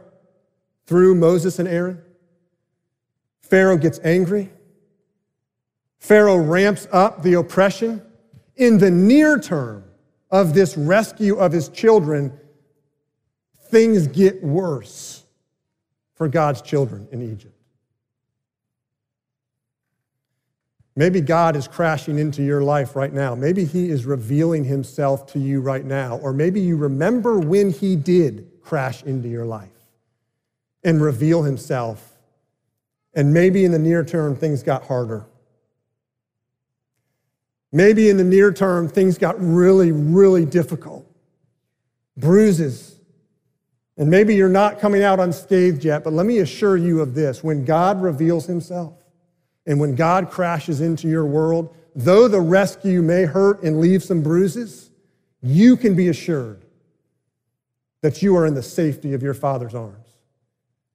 through 0.86 1.14
Moses 1.14 1.58
and 1.58 1.68
Aaron, 1.68 2.00
Pharaoh 3.42 3.76
gets 3.76 4.00
angry. 4.02 4.50
Pharaoh 5.98 6.38
ramps 6.38 6.88
up 6.90 7.22
the 7.22 7.34
oppression 7.34 8.00
in 8.56 8.78
the 8.78 8.90
near 8.90 9.38
term 9.38 9.84
of 10.30 10.54
this 10.54 10.74
rescue 10.78 11.36
of 11.36 11.52
his 11.52 11.68
children, 11.68 12.32
things 13.68 14.06
get 14.06 14.42
worse 14.42 15.22
for 16.14 16.28
God's 16.28 16.62
children 16.62 17.08
in 17.12 17.20
Egypt. 17.20 17.55
Maybe 20.98 21.20
God 21.20 21.56
is 21.56 21.68
crashing 21.68 22.18
into 22.18 22.42
your 22.42 22.62
life 22.62 22.96
right 22.96 23.12
now. 23.12 23.34
Maybe 23.34 23.66
He 23.66 23.90
is 23.90 24.06
revealing 24.06 24.64
Himself 24.64 25.26
to 25.32 25.38
you 25.38 25.60
right 25.60 25.84
now. 25.84 26.16
Or 26.16 26.32
maybe 26.32 26.58
you 26.60 26.76
remember 26.76 27.38
when 27.38 27.70
He 27.70 27.96
did 27.96 28.50
crash 28.62 29.02
into 29.02 29.28
your 29.28 29.44
life 29.44 29.68
and 30.82 31.02
reveal 31.02 31.42
Himself. 31.42 32.16
And 33.12 33.34
maybe 33.34 33.66
in 33.66 33.72
the 33.72 33.78
near 33.78 34.04
term, 34.04 34.36
things 34.36 34.62
got 34.62 34.84
harder. 34.84 35.26
Maybe 37.72 38.08
in 38.08 38.16
the 38.16 38.24
near 38.24 38.50
term, 38.50 38.88
things 38.88 39.18
got 39.18 39.36
really, 39.38 39.92
really 39.92 40.46
difficult. 40.46 41.06
Bruises. 42.16 42.98
And 43.98 44.08
maybe 44.08 44.34
you're 44.34 44.48
not 44.48 44.80
coming 44.80 45.02
out 45.02 45.20
unscathed 45.20 45.84
yet, 45.84 46.04
but 46.04 46.14
let 46.14 46.24
me 46.24 46.38
assure 46.38 46.78
you 46.78 47.00
of 47.02 47.14
this. 47.14 47.44
When 47.44 47.66
God 47.66 48.00
reveals 48.00 48.46
himself 48.46 48.94
and 49.66 49.80
when 49.80 49.94
God 49.94 50.30
crashes 50.30 50.80
into 50.80 51.08
your 51.08 51.26
world, 51.26 51.74
though 51.94 52.28
the 52.28 52.40
rescue 52.40 53.02
may 53.02 53.24
hurt 53.24 53.62
and 53.62 53.80
leave 53.80 54.02
some 54.02 54.22
bruises, 54.22 54.90
you 55.42 55.76
can 55.76 55.94
be 55.94 56.08
assured 56.08 56.64
that 58.02 58.22
you 58.22 58.36
are 58.36 58.46
in 58.46 58.54
the 58.54 58.62
safety 58.62 59.12
of 59.14 59.22
your 59.22 59.34
Father's 59.34 59.74
arms 59.74 60.08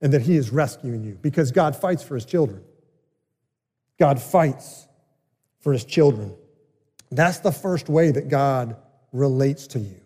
and 0.01 0.13
that 0.13 0.21
He 0.21 0.35
is 0.35 0.51
rescuing 0.51 1.03
you 1.03 1.17
because 1.21 1.51
God 1.51 1.75
fights 1.75 2.03
for 2.03 2.15
His 2.15 2.25
children. 2.25 2.63
God 3.99 4.21
fights 4.21 4.87
for 5.59 5.73
His 5.73 5.83
children. 5.83 6.35
That's 7.11 7.39
the 7.39 7.51
first 7.51 7.89
way 7.89 8.11
that 8.11 8.29
God 8.29 8.77
relates 9.11 9.67
to 9.67 9.79
you 9.79 9.99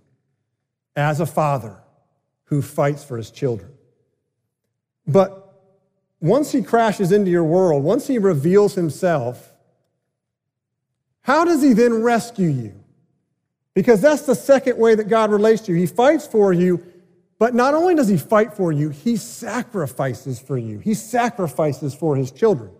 as 0.95 1.19
a 1.19 1.25
father 1.25 1.77
who 2.45 2.61
fights 2.61 3.03
for 3.03 3.17
his 3.17 3.31
children. 3.31 3.71
But 5.05 5.44
once 6.25 6.51
he 6.51 6.61
crashes 6.61 7.11
into 7.11 7.31
your 7.31 7.43
world, 7.43 7.83
once 7.83 8.07
he 8.07 8.17
reveals 8.17 8.75
himself, 8.75 9.53
how 11.21 11.45
does 11.45 11.61
he 11.61 11.73
then 11.73 12.01
rescue 12.01 12.49
you? 12.49 12.73
Because 13.73 14.01
that's 14.01 14.23
the 14.23 14.35
second 14.35 14.77
way 14.77 14.95
that 14.95 15.09
God 15.09 15.31
relates 15.31 15.61
to 15.63 15.71
you. 15.71 15.77
He 15.77 15.87
fights 15.87 16.27
for 16.27 16.53
you, 16.53 16.83
but 17.39 17.53
not 17.53 17.73
only 17.73 17.95
does 17.95 18.07
he 18.07 18.17
fight 18.17 18.53
for 18.53 18.71
you, 18.71 18.89
he 18.89 19.17
sacrifices 19.17 20.39
for 20.39 20.57
you. 20.57 20.79
He 20.79 20.93
sacrifices 20.93 21.93
for 21.93 22.15
his 22.15 22.31
children 22.31 22.71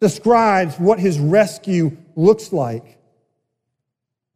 describes 0.00 0.78
what 0.78 0.98
his 0.98 1.18
rescue 1.18 1.96
looks 2.14 2.52
like. 2.52 2.98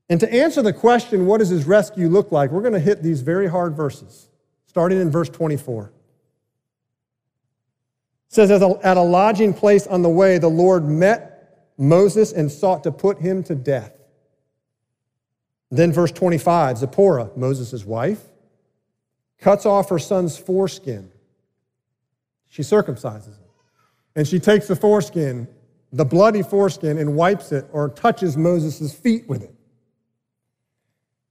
And 0.09 0.19
to 0.21 0.33
answer 0.33 0.63
the 0.63 0.73
question, 0.73 1.27
what 1.27 1.39
does 1.39 1.49
his 1.49 1.65
rescue 1.65 2.09
look 2.09 2.33
like, 2.33 2.51
we're 2.51 2.61
going 2.61 2.73
to 2.75 2.81
hit 2.81 3.03
these 3.03 3.23
very 3.23 3.49
hard 3.49 3.75
verses, 3.75 4.29
starting 4.67 5.01
in 5.01 5.11
verse 5.11 5.29
24. 5.29 5.93
Says, 8.33 8.51
At 8.51 8.97
a 8.97 9.03
lodging 9.03 9.53
place 9.53 9.87
on 9.87 10.01
the 10.01 10.09
way, 10.09 10.39
the 10.39 10.49
Lord 10.49 10.89
met 10.89 11.69
Moses 11.77 12.33
and 12.33 12.51
sought 12.51 12.83
to 12.85 12.91
put 12.91 13.19
him 13.19 13.43
to 13.43 13.55
death. 13.55 13.93
Then, 15.71 15.93
verse 15.93 16.11
25 16.13 16.79
Zipporah, 16.79 17.31
Moses' 17.37 17.85
wife, 17.85 18.23
cuts 19.39 19.67
off 19.67 19.91
her 19.91 19.99
son's 19.99 20.39
foreskin. 20.39 21.11
She 22.49 22.63
circumcises 22.63 23.27
him. 23.27 23.49
And 24.17 24.27
she 24.27 24.41
takes 24.41 24.67
the 24.67 24.77
foreskin, 24.77 25.47
the 25.93 26.07
bloody 26.07 26.43
foreskin, 26.43 26.97
and 26.97 27.15
wipes 27.15 27.53
it 27.53 27.67
or 27.71 27.91
touches 27.91 28.39
Moses' 28.39 28.95
feet 28.95 29.29
with 29.29 29.43
it. 29.43 29.55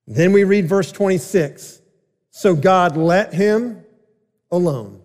Then 0.05 0.33
we 0.33 0.43
read 0.43 0.67
verse 0.67 0.91
26. 0.91 1.81
So 2.29 2.55
God 2.55 2.95
let 2.95 3.33
him 3.33 3.83
alone. 4.51 5.00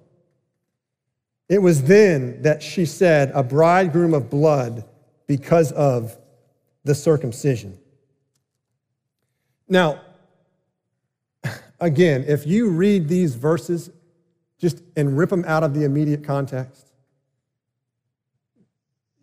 It 1.48 1.62
was 1.62 1.84
then 1.84 2.42
that 2.42 2.62
she 2.62 2.84
said, 2.84 3.30
A 3.34 3.42
bridegroom 3.42 4.14
of 4.14 4.28
blood 4.30 4.84
because 5.26 5.72
of 5.72 6.16
the 6.84 6.94
circumcision. 6.94 7.78
Now, 9.68 10.00
again, 11.80 12.24
if 12.26 12.46
you 12.46 12.70
read 12.70 13.08
these 13.08 13.34
verses 13.34 13.90
just 14.58 14.82
and 14.96 15.18
rip 15.18 15.30
them 15.30 15.44
out 15.46 15.62
of 15.62 15.74
the 15.74 15.84
immediate 15.84 16.24
context, 16.24 16.92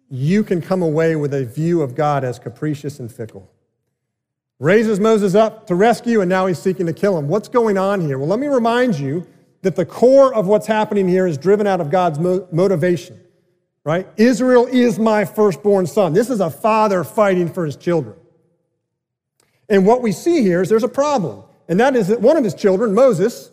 you 0.09 0.43
can 0.43 0.61
come 0.61 0.81
away 0.81 1.15
with 1.15 1.33
a 1.33 1.43
view 1.43 1.81
of 1.81 1.95
God 1.95 2.23
as 2.23 2.37
capricious 2.37 2.99
and 2.99 3.11
fickle. 3.11 3.49
Raises 4.59 4.99
Moses 4.99 5.33
up 5.33 5.65
to 5.67 5.75
rescue, 5.75 6.21
and 6.21 6.29
now 6.29 6.45
he's 6.45 6.59
seeking 6.59 6.85
to 6.85 6.93
kill 6.93 7.17
him. 7.17 7.27
What's 7.27 7.47
going 7.47 7.77
on 7.77 7.99
here? 7.99 8.19
Well, 8.19 8.27
let 8.27 8.39
me 8.39 8.47
remind 8.47 8.97
you 8.99 9.25
that 9.63 9.75
the 9.75 9.85
core 9.85 10.33
of 10.33 10.45
what's 10.45 10.67
happening 10.67 11.07
here 11.07 11.25
is 11.25 11.37
driven 11.37 11.65
out 11.65 11.81
of 11.81 11.89
God's 11.89 12.19
mo- 12.19 12.47
motivation, 12.51 13.19
right? 13.83 14.07
Israel 14.17 14.67
is 14.67 14.99
my 14.99 15.25
firstborn 15.25 15.87
son. 15.87 16.13
This 16.13 16.29
is 16.29 16.39
a 16.41 16.49
father 16.49 17.03
fighting 17.03 17.51
for 17.51 17.65
his 17.65 17.75
children. 17.75 18.15
And 19.69 19.85
what 19.87 20.01
we 20.01 20.11
see 20.11 20.43
here 20.43 20.61
is 20.61 20.69
there's 20.69 20.83
a 20.83 20.89
problem, 20.89 21.43
and 21.67 21.79
that 21.79 21.95
is 21.95 22.09
that 22.09 22.21
one 22.21 22.37
of 22.37 22.43
his 22.43 22.53
children, 22.53 22.93
Moses, 22.93 23.49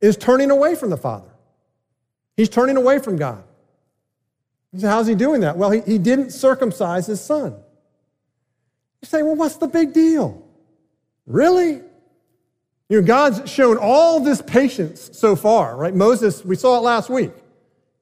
is 0.00 0.16
turning 0.16 0.50
away 0.50 0.74
from 0.74 0.90
the 0.90 0.96
father. 0.96 1.28
He's 2.36 2.48
turning 2.48 2.78
away 2.78 2.98
from 2.98 3.16
God. 3.16 3.44
So 4.76 4.88
how's 4.88 5.06
he 5.06 5.14
doing 5.14 5.42
that? 5.42 5.58
Well, 5.58 5.70
he, 5.70 5.80
he 5.82 5.98
didn't 5.98 6.30
circumcise 6.30 7.06
his 7.06 7.20
son. 7.20 7.52
You 9.02 9.06
say, 9.06 9.22
well, 9.22 9.36
what's 9.36 9.56
the 9.56 9.68
big 9.68 9.92
deal? 9.92 10.42
Really? 11.26 11.82
You 12.92 13.00
know, 13.00 13.06
God's 13.06 13.50
shown 13.50 13.78
all 13.78 14.20
this 14.20 14.42
patience 14.42 15.08
so 15.14 15.34
far, 15.34 15.78
right? 15.78 15.94
Moses, 15.94 16.44
we 16.44 16.56
saw 16.56 16.76
it 16.76 16.82
last 16.82 17.08
week, 17.08 17.30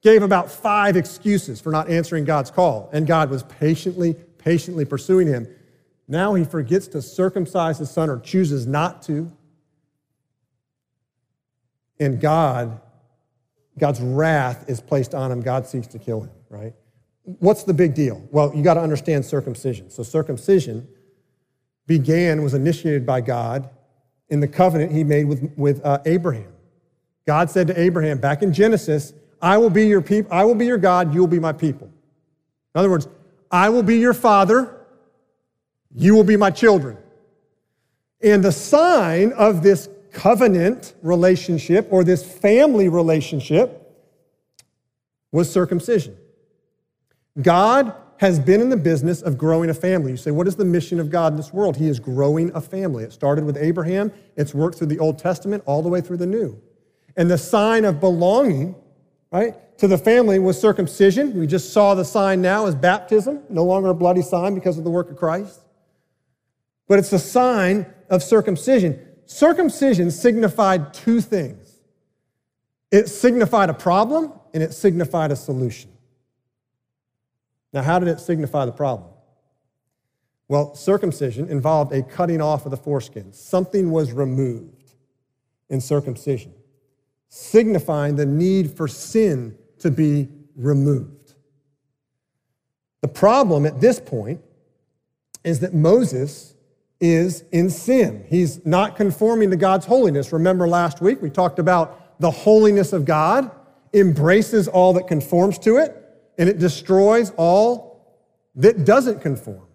gave 0.03 0.21
about 0.21 0.51
five 0.51 0.97
excuses 0.97 1.61
for 1.61 1.71
not 1.71 1.89
answering 1.89 2.25
God's 2.25 2.51
call, 2.51 2.91
and 2.93 3.07
God 3.07 3.31
was 3.31 3.45
patiently, 3.45 4.15
patiently 4.37 4.85
pursuing 4.85 5.29
him. 5.29 5.47
Now 6.09 6.35
he 6.35 6.43
forgets 6.43 6.89
to 6.89 7.03
circumcise 7.03 7.79
his 7.79 7.89
son 7.89 8.11
or 8.11 8.19
chooses 8.19 8.67
not 8.67 9.01
to. 9.03 9.31
And 12.01 12.21
God, 12.21 12.81
God's 13.79 14.01
wrath 14.01 14.65
is 14.69 14.81
placed 14.81 15.15
on 15.15 15.31
him. 15.31 15.41
God 15.41 15.69
seeks 15.69 15.87
to 15.87 16.01
kill 16.01 16.23
him, 16.23 16.31
right? 16.49 16.75
What's 17.23 17.63
the 17.63 17.75
big 17.75 17.95
deal? 17.95 18.27
Well, 18.33 18.53
you 18.57 18.65
got 18.65 18.75
to 18.75 18.81
understand 18.81 19.25
circumcision. 19.25 19.89
So, 19.89 20.03
circumcision 20.03 20.89
began, 21.87 22.43
was 22.43 22.55
initiated 22.55 23.07
by 23.07 23.21
God 23.21 23.71
in 24.31 24.41
the 24.41 24.49
covenant 24.49 24.93
he 24.93 25.05
made 25.05 25.25
with, 25.25 25.53
with 25.57 25.85
uh, 25.85 25.99
Abraham. 26.07 26.53
God 27.27 27.51
said 27.51 27.67
to 27.67 27.79
Abraham 27.79 28.19
back 28.19 28.43
in 28.43 28.53
Genesis, 28.53 29.13
I 29.43 29.59
will 29.59 29.71
be 29.71 29.87
your 29.87 30.01
people, 30.01 30.33
I 30.33 30.45
will 30.45 30.55
be 30.55 30.67
your 30.67 30.79
God, 30.79 31.15
you 31.15 31.21
will 31.21 31.29
be 31.29 31.39
my 31.39 31.53
people. 31.53 31.87
In 32.75 32.79
other 32.79 32.91
words, 32.91 33.09
I 33.51 33.69
will 33.69 33.83
be 33.83 33.99
your 33.99 34.15
father, 34.15 34.77
you 35.95 36.15
will 36.15 36.25
be 36.25 36.37
my 36.37 36.51
children. 36.51 36.97
And 38.23 38.45
the 38.45 38.53
sign 38.53 39.33
of 39.33 39.63
this 39.63 39.89
covenant 40.13 40.95
relationship 41.03 41.89
or 41.91 42.05
this 42.05 42.25
family 42.25 42.89
relationship 42.89 43.77
was 45.33 45.51
circumcision. 45.51 46.17
God 47.41 47.95
has 48.21 48.39
been 48.39 48.61
in 48.61 48.69
the 48.69 48.77
business 48.77 49.23
of 49.23 49.39
growing 49.39 49.71
a 49.71 49.75
family. 49.75 50.11
You 50.11 50.19
say, 50.19 50.31
what 50.31 50.47
is 50.47 50.55
the 50.55 50.65
mission 50.65 51.01
of 51.01 51.09
God 51.09 51.33
in 51.33 51.39
this 51.39 51.55
world? 51.55 51.79
He 51.79 51.89
is 51.89 51.99
growing 51.99 52.55
a 52.55 52.61
family. 52.61 53.03
It 53.03 53.15
started 53.15 53.47
with 53.47 53.57
Abraham, 53.57 54.13
it's 54.37 54.53
worked 54.53 54.77
through 54.77 54.89
the 54.89 54.99
Old 54.99 55.19
Testament 55.19 55.63
all 55.65 55.83
the 55.83 55.89
way 55.89 56.03
through 56.03 56.19
the 56.19 56.27
New. 56.27 56.61
And 57.17 57.31
the 57.31 57.39
sign 57.39 57.87
of 57.87 57.99
belonging, 57.99 58.75
right, 59.33 59.57
to 59.79 59.89
the 59.89 59.97
family 59.97 60.39
was 60.39 60.61
circumcision. 60.61 61.33
We 61.33 61.47
just 61.47 61.73
saw 61.73 61.95
the 61.95 62.05
sign 62.05 62.43
now 62.43 62.67
as 62.67 62.75
baptism, 62.75 63.41
no 63.49 63.65
longer 63.65 63.89
a 63.89 63.95
bloody 63.95 64.21
sign 64.21 64.55
because 64.55 64.77
of 64.77 64.85
the 64.85 64.91
work 64.91 65.11
of 65.11 65.17
Christ. 65.17 65.61
But 66.89 66.99
it's 66.99 67.15
a 67.15 67.19
sign 67.19 67.87
of 68.11 68.23
circumcision. 68.23 69.01
Circumcision 69.25 70.11
signified 70.11 70.93
two 70.93 71.23
things 71.23 71.79
it 72.91 73.09
signified 73.09 73.71
a 73.71 73.75
problem 73.75 74.33
and 74.53 74.63
it 74.63 74.75
signified 74.75 75.31
a 75.31 75.37
solution. 75.37 75.91
Now, 77.73 77.83
how 77.83 77.99
did 77.99 78.09
it 78.09 78.21
signify 78.21 78.65
the 78.65 78.73
problem? 78.73 79.11
Well, 80.49 80.75
circumcision 80.75 81.49
involved 81.49 81.93
a 81.93 82.03
cutting 82.03 82.41
off 82.41 82.65
of 82.65 82.73
the 82.73 82.77
foreskin. 82.77 83.33
Something 83.33 83.93
was 83.93 84.13
removed 84.13 84.95
in 85.69 85.81
circumcision, 85.81 86.53
signifying 87.29 88.17
the 88.17 88.27
need 88.27 88.77
for 88.77 88.89
sin 88.89 89.57
to 89.79 89.91
be 89.91 90.29
removed. 90.57 91.35
The 93.01 93.09
problem 93.09 93.65
at 93.65 93.81
this 93.81 94.01
point 94.01 94.41
is 95.45 95.61
that 95.61 95.73
Moses 95.73 96.55
is 97.01 97.45
in 97.53 97.71
sin. 97.71 98.25
He's 98.29 98.67
not 98.67 98.97
conforming 98.97 99.51
to 99.51 99.57
God's 99.57 99.87
holiness. 99.87 100.33
Remember 100.33 100.69
last 100.69 101.01
week 101.01 101.23
we 101.23 101.31
talked 101.31 101.59
about 101.59 102.21
the 102.21 102.31
holiness 102.31 102.93
of 102.93 103.05
God 103.05 103.51
embraces 103.95 104.69
all 104.69 104.93
that 104.95 105.07
conforms 105.07 105.59
to 105.61 105.77
it 105.77 106.00
and 106.41 106.49
it 106.49 106.59
destroys 106.59 107.33
all 107.37 108.17
that 108.57 108.87
doesn't 108.87 109.21
conform 109.21 109.69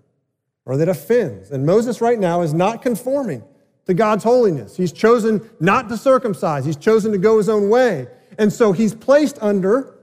or 0.65 0.78
that 0.78 0.89
offends. 0.89 1.51
And 1.51 1.63
Moses 1.63 2.01
right 2.01 2.17
now 2.17 2.41
is 2.41 2.56
not 2.56 2.82
conforming 2.82 3.43
to 3.86 3.93
God's 3.93 4.23
holiness. 4.23 4.75
He's 4.75 4.91
chosen 4.91 5.47
not 5.60 5.89
to 5.89 5.95
circumcise, 5.95 6.65
he's 6.65 6.75
chosen 6.75 7.12
to 7.12 7.19
go 7.19 7.38
his 7.38 7.49
own 7.49 7.69
way. 7.69 8.08
And 8.39 8.51
so 8.51 8.71
he's 8.71 8.95
placed 8.95 9.38
under 9.41 9.95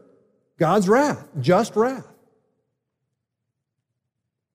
God's 0.57 0.89
wrath, 0.89 1.27
just 1.41 1.75
wrath. 1.75 2.07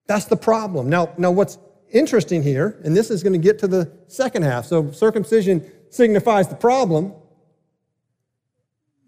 That's 0.08 0.26
the 0.26 0.38
problem. 0.38 0.90
Now, 0.90 1.14
now 1.18 1.32
what's 1.32 1.58
interesting 1.92 2.42
here, 2.42 2.80
and 2.86 2.96
this 2.96 3.12
is 3.12 3.22
going 3.22 3.34
to 3.34 3.40
get 3.40 3.60
to 3.60 3.68
the 3.68 3.92
second 4.08 4.44
half. 4.44 4.66
So 4.66 4.92
circumcision 4.92 5.70
signifies 5.90 6.48
the 6.48 6.56
problem, 6.56 7.14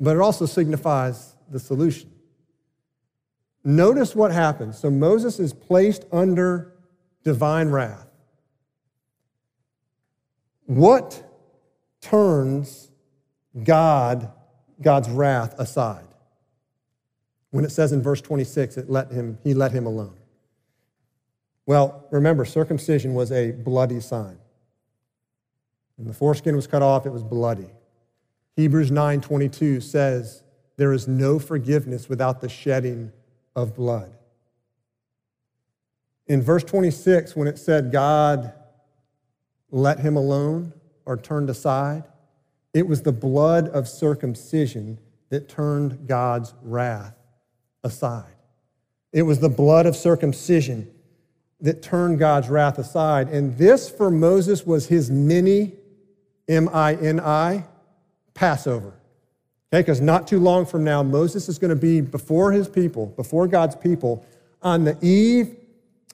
but 0.01 0.17
it 0.17 0.19
also 0.19 0.45
signifies 0.45 1.33
the 1.49 1.59
solution. 1.59 2.12
Notice 3.69 4.15
what 4.15 4.32
happens. 4.32 4.79
So 4.79 4.89
Moses 4.89 5.39
is 5.39 5.53
placed 5.53 6.03
under 6.12 6.73
divine 7.23 7.69
wrath. 7.69 8.08
What 10.65 11.23
turns 12.01 12.89
God, 13.63 14.32
God's 14.82 15.08
wrath 15.08 15.53
aside? 15.60 16.08
When 17.51 17.63
it 17.63 17.69
says 17.69 17.91
in 17.91 18.01
verse 18.01 18.21
26, 18.21 18.77
it 18.77 18.89
let 18.89 19.12
him, 19.12 19.38
he 19.43 19.53
let 19.53 19.71
him 19.71 19.86
alone. 19.86 20.17
Well, 21.67 22.08
remember, 22.10 22.45
circumcision 22.45 23.13
was 23.13 23.32
a 23.32 23.51
bloody 23.51 23.99
sign. 23.99 24.39
When 25.95 26.08
the 26.08 26.13
foreskin 26.15 26.55
was 26.55 26.65
cut 26.65 26.82
off, 26.82 27.05
it 27.05 27.12
was 27.12 27.21
bloody. 27.21 27.69
Hebrews 28.55 28.89
9:22 28.89 29.79
says, 29.79 30.41
"There 30.77 30.91
is 30.91 31.08
no 31.08 31.38
forgiveness 31.38 32.10
without 32.10 32.41
the 32.41 32.49
shedding 32.49 33.12
of 33.55 33.75
blood. 33.75 34.13
In 36.27 36.41
verse 36.41 36.63
26, 36.63 37.35
when 37.35 37.47
it 37.47 37.57
said 37.57 37.91
God 37.91 38.53
let 39.71 39.99
him 39.99 40.15
alone 40.15 40.73
or 41.05 41.17
turned 41.17 41.49
aside, 41.49 42.03
it 42.73 42.88
was 42.88 43.01
the 43.01 43.12
blood 43.12 43.67
of 43.69 43.88
circumcision 43.88 44.99
that 45.29 45.49
turned 45.49 46.07
God's 46.07 46.53
wrath 46.62 47.15
aside. 47.83 48.35
It 49.12 49.23
was 49.23 49.39
the 49.39 49.49
blood 49.49 49.85
of 49.85 49.95
circumcision 49.95 50.89
that 51.62 51.81
turned 51.81 52.19
God's 52.19 52.47
wrath 52.49 52.77
aside. 52.77 53.29
And 53.29 53.57
this 53.57 53.89
for 53.89 54.12
Moses 54.12 54.65
was 54.65 54.88
his 54.88 55.09
mini, 55.09 55.73
M 56.47 56.69
I 56.71 56.93
N 56.93 57.19
I, 57.19 57.65
Passover. 58.33 58.93
Okay, 59.71 59.82
because 59.82 60.01
not 60.01 60.27
too 60.27 60.39
long 60.39 60.65
from 60.65 60.84
now, 60.84 61.03
Moses 61.03 61.47
is 61.47 61.60
going 61.60 61.69
to 61.69 61.75
be 61.75 62.01
before 62.01 62.51
his 62.51 62.67
people, 62.67 63.08
before 63.08 63.47
God's 63.47 63.75
people, 63.75 64.25
on 64.63 64.84
the 64.84 64.97
eve 65.01 65.55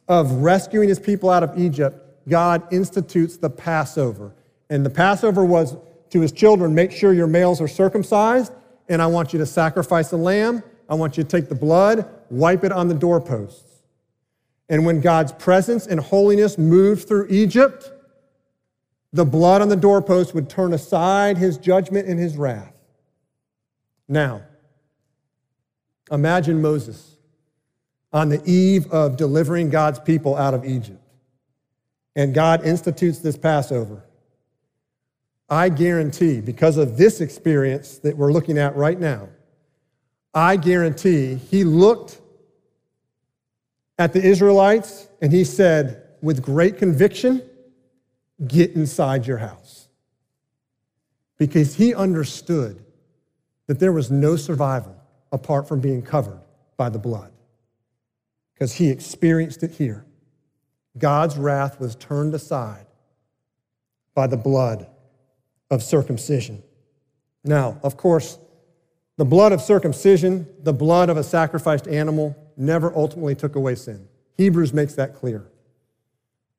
of 0.09 0.29
rescuing 0.33 0.89
his 0.89 0.99
people 0.99 1.29
out 1.29 1.41
of 1.41 1.57
Egypt. 1.57 1.97
God 2.27 2.61
institutes 2.73 3.37
the 3.37 3.49
Passover. 3.49 4.33
And 4.69 4.85
the 4.85 4.89
Passover 4.89 5.45
was 5.45 5.77
to 6.09 6.19
his 6.19 6.33
children 6.33 6.75
make 6.75 6.91
sure 6.91 7.13
your 7.13 7.27
males 7.27 7.61
are 7.61 7.67
circumcised, 7.67 8.51
and 8.89 9.01
I 9.01 9.07
want 9.07 9.31
you 9.31 9.39
to 9.39 9.45
sacrifice 9.45 10.11
a 10.11 10.17
lamb. 10.17 10.61
I 10.89 10.95
want 10.95 11.17
you 11.17 11.23
to 11.23 11.29
take 11.29 11.47
the 11.47 11.55
blood, 11.55 12.07
wipe 12.29 12.63
it 12.63 12.71
on 12.73 12.89
the 12.89 12.93
doorposts. 12.93 13.83
And 14.69 14.85
when 14.85 14.99
God's 14.99 15.31
presence 15.31 15.87
and 15.87 15.99
holiness 15.99 16.57
moved 16.57 17.07
through 17.07 17.27
Egypt, 17.29 17.91
the 19.13 19.25
blood 19.25 19.61
on 19.61 19.69
the 19.69 19.75
doorpost 19.75 20.35
would 20.35 20.49
turn 20.49 20.73
aside 20.73 21.37
his 21.37 21.57
judgment 21.57 22.07
and 22.07 22.19
his 22.19 22.35
wrath. 22.35 22.74
Now, 24.07 24.43
imagine 26.11 26.61
Moses 26.61 27.15
on 28.13 28.29
the 28.29 28.41
eve 28.45 28.89
of 28.91 29.17
delivering 29.17 29.69
God's 29.69 29.99
people 29.99 30.35
out 30.35 30.53
of 30.53 30.63
Egypt. 30.63 31.01
And 32.15 32.33
God 32.33 32.65
institutes 32.65 33.19
this 33.19 33.37
Passover. 33.37 34.03
I 35.49 35.69
guarantee, 35.69 36.39
because 36.39 36.77
of 36.77 36.97
this 36.97 37.19
experience 37.19 37.97
that 37.99 38.15
we're 38.15 38.31
looking 38.31 38.57
at 38.57 38.75
right 38.75 38.97
now, 38.97 39.27
I 40.33 40.55
guarantee 40.55 41.35
he 41.35 41.63
looked 41.63 42.21
at 43.97 44.13
the 44.13 44.23
Israelites 44.23 45.07
and 45.21 45.31
he 45.31 45.43
said, 45.43 46.03
with 46.21 46.41
great 46.41 46.77
conviction, 46.77 47.41
get 48.47 48.71
inside 48.71 49.27
your 49.27 49.37
house. 49.37 49.87
Because 51.37 51.75
he 51.75 51.93
understood 51.93 52.84
that 53.67 53.79
there 53.79 53.91
was 53.91 54.11
no 54.11 54.35
survival 54.35 54.95
apart 55.31 55.67
from 55.67 55.79
being 55.79 56.01
covered 56.01 56.39
by 56.77 56.89
the 56.89 56.99
blood. 56.99 57.31
Because 58.53 58.73
he 58.73 58.89
experienced 58.89 59.63
it 59.63 59.71
here. 59.71 60.05
God's 60.97 61.37
wrath 61.37 61.79
was 61.79 61.95
turned 61.95 62.33
aside 62.33 62.85
by 64.13 64.27
the 64.27 64.37
blood 64.37 64.87
of 65.69 65.83
circumcision. 65.83 66.63
Now, 67.43 67.79
of 67.83 67.97
course, 67.97 68.39
the 69.17 69.25
blood 69.25 69.51
of 69.51 69.61
circumcision, 69.61 70.47
the 70.63 70.73
blood 70.73 71.09
of 71.09 71.17
a 71.17 71.23
sacrificed 71.23 71.87
animal, 71.87 72.35
never 72.57 72.95
ultimately 72.95 73.35
took 73.35 73.55
away 73.55 73.75
sin. 73.75 74.07
Hebrews 74.37 74.73
makes 74.73 74.95
that 74.95 75.15
clear. 75.15 75.45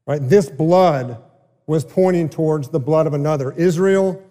Right? 0.06 0.20
This 0.22 0.48
blood 0.48 1.22
was 1.66 1.84
pointing 1.84 2.28
towards 2.28 2.68
the 2.68 2.78
blood 2.78 3.06
of 3.06 3.14
another. 3.14 3.52
Israel 3.52 4.22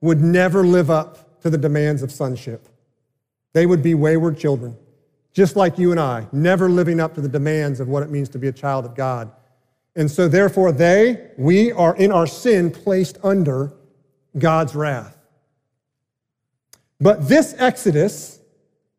would 0.00 0.20
never 0.20 0.64
live 0.64 0.90
up 0.90 1.23
to 1.44 1.50
the 1.50 1.58
demands 1.58 2.02
of 2.02 2.10
sonship. 2.10 2.70
They 3.52 3.66
would 3.66 3.82
be 3.82 3.92
wayward 3.94 4.38
children, 4.38 4.78
just 5.34 5.56
like 5.56 5.78
you 5.78 5.90
and 5.90 6.00
I, 6.00 6.26
never 6.32 6.70
living 6.70 7.00
up 7.00 7.14
to 7.16 7.20
the 7.20 7.28
demands 7.28 7.80
of 7.80 7.88
what 7.88 8.02
it 8.02 8.10
means 8.10 8.30
to 8.30 8.38
be 8.38 8.48
a 8.48 8.52
child 8.52 8.86
of 8.86 8.94
God. 8.94 9.30
And 9.94 10.10
so, 10.10 10.26
therefore, 10.26 10.72
they, 10.72 11.32
we 11.36 11.70
are 11.70 11.94
in 11.96 12.10
our 12.12 12.26
sin 12.26 12.70
placed 12.70 13.18
under 13.22 13.74
God's 14.38 14.74
wrath. 14.74 15.18
But 16.98 17.28
this 17.28 17.54
Exodus 17.58 18.40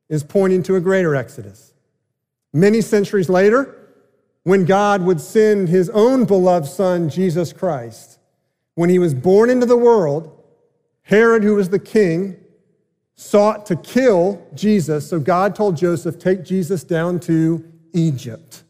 is 0.07 0.23
pointing 0.23 0.61
to 0.63 0.75
a 0.75 0.79
greater 0.79 1.15
Exodus. 1.15 1.73
Many 2.53 2.81
centuries 2.81 3.27
later, 3.27 3.75
when 4.43 4.65
God 4.65 5.01
would 5.01 5.19
send 5.19 5.67
his 5.67 5.89
own 5.89 6.25
beloved 6.25 6.67
son, 6.67 7.09
Jesus 7.09 7.51
Christ, 7.51 8.19
when 8.75 8.91
he 8.91 8.99
was 8.99 9.15
born 9.15 9.49
into 9.49 9.65
the 9.65 9.75
world, 9.75 10.34
Herod, 11.05 11.43
who 11.43 11.55
was 11.55 11.69
the 11.69 11.79
king, 11.79 12.35
sought 13.15 13.65
to 13.67 13.75
kill 13.75 14.45
Jesus. 14.53 15.09
So 15.09 15.19
God 15.19 15.55
told 15.55 15.77
Joseph, 15.77 16.19
Take 16.19 16.43
Jesus 16.43 16.83
down 16.83 17.19
to 17.21 17.63
Egypt 17.93 18.63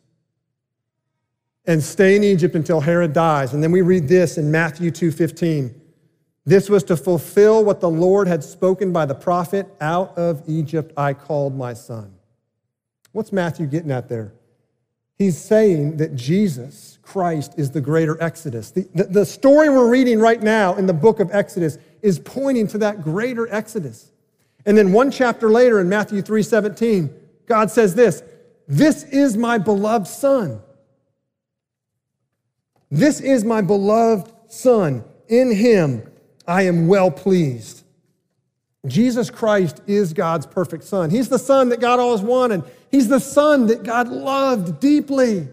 and 1.65 1.83
stay 1.83 2.15
in 2.15 2.23
Egypt 2.23 2.55
until 2.55 2.81
Herod 2.81 3.13
dies. 3.13 3.53
And 3.53 3.63
then 3.63 3.71
we 3.71 3.81
read 3.81 4.07
this 4.07 4.37
in 4.37 4.51
Matthew 4.51 4.91
2:15. 4.91 5.73
This 6.45 6.69
was 6.69 6.83
to 6.83 6.97
fulfill 6.97 7.63
what 7.63 7.79
the 7.79 7.89
Lord 7.89 8.27
had 8.27 8.43
spoken 8.43 8.91
by 8.91 9.05
the 9.05 9.15
prophet, 9.15 9.67
out 9.81 10.15
of 10.17 10.43
Egypt 10.45 10.93
I 10.95 11.13
called 11.13 11.57
my 11.57 11.73
son. 11.73 12.13
What's 13.13 13.31
Matthew 13.31 13.65
getting 13.65 13.91
at 13.91 14.09
there? 14.09 14.33
He's 15.17 15.37
saying 15.37 15.97
that 15.97 16.15
Jesus 16.15 16.99
Christ 17.01 17.53
is 17.57 17.71
the 17.71 17.81
greater 17.81 18.21
Exodus. 18.21 18.71
The, 18.71 18.87
the, 18.93 19.03
the, 19.05 19.25
story 19.25 19.69
we're 19.69 19.89
reading 19.89 20.19
right 20.19 20.41
now 20.41 20.75
in 20.75 20.85
the 20.85 20.93
book 20.93 21.21
of 21.21 21.29
Exodus 21.31 21.77
is 22.05 22.19
pointing 22.19 22.67
to 22.67 22.77
that 22.77 23.01
greater 23.01 23.51
Exodus. 23.51 24.11
And 24.63 24.77
then 24.77 24.93
one 24.93 25.09
chapter 25.09 25.49
later 25.49 25.79
in 25.79 25.89
Matthew 25.89 26.21
3:17, 26.21 27.09
God 27.47 27.71
says 27.71 27.95
this, 27.95 28.21
"This 28.67 29.03
is 29.05 29.35
my 29.35 29.57
beloved 29.57 30.05
son. 30.05 30.61
This 32.91 33.19
is 33.19 33.43
my 33.43 33.61
beloved 33.61 34.31
son. 34.47 35.03
In 35.27 35.49
him 35.49 36.03
I 36.47 36.61
am 36.61 36.87
well 36.87 37.09
pleased." 37.09 37.81
Jesus 38.85 39.31
Christ 39.31 39.81
is 39.87 40.13
God's 40.13 40.45
perfect 40.45 40.83
son. 40.83 41.09
He's 41.09 41.29
the 41.29 41.39
son 41.39 41.69
that 41.69 41.79
God 41.79 41.99
always 41.99 42.21
wanted. 42.21 42.61
He's 42.91 43.07
the 43.07 43.19
son 43.19 43.65
that 43.65 43.81
God 43.81 44.09
loved 44.09 44.79
deeply, 44.79 45.47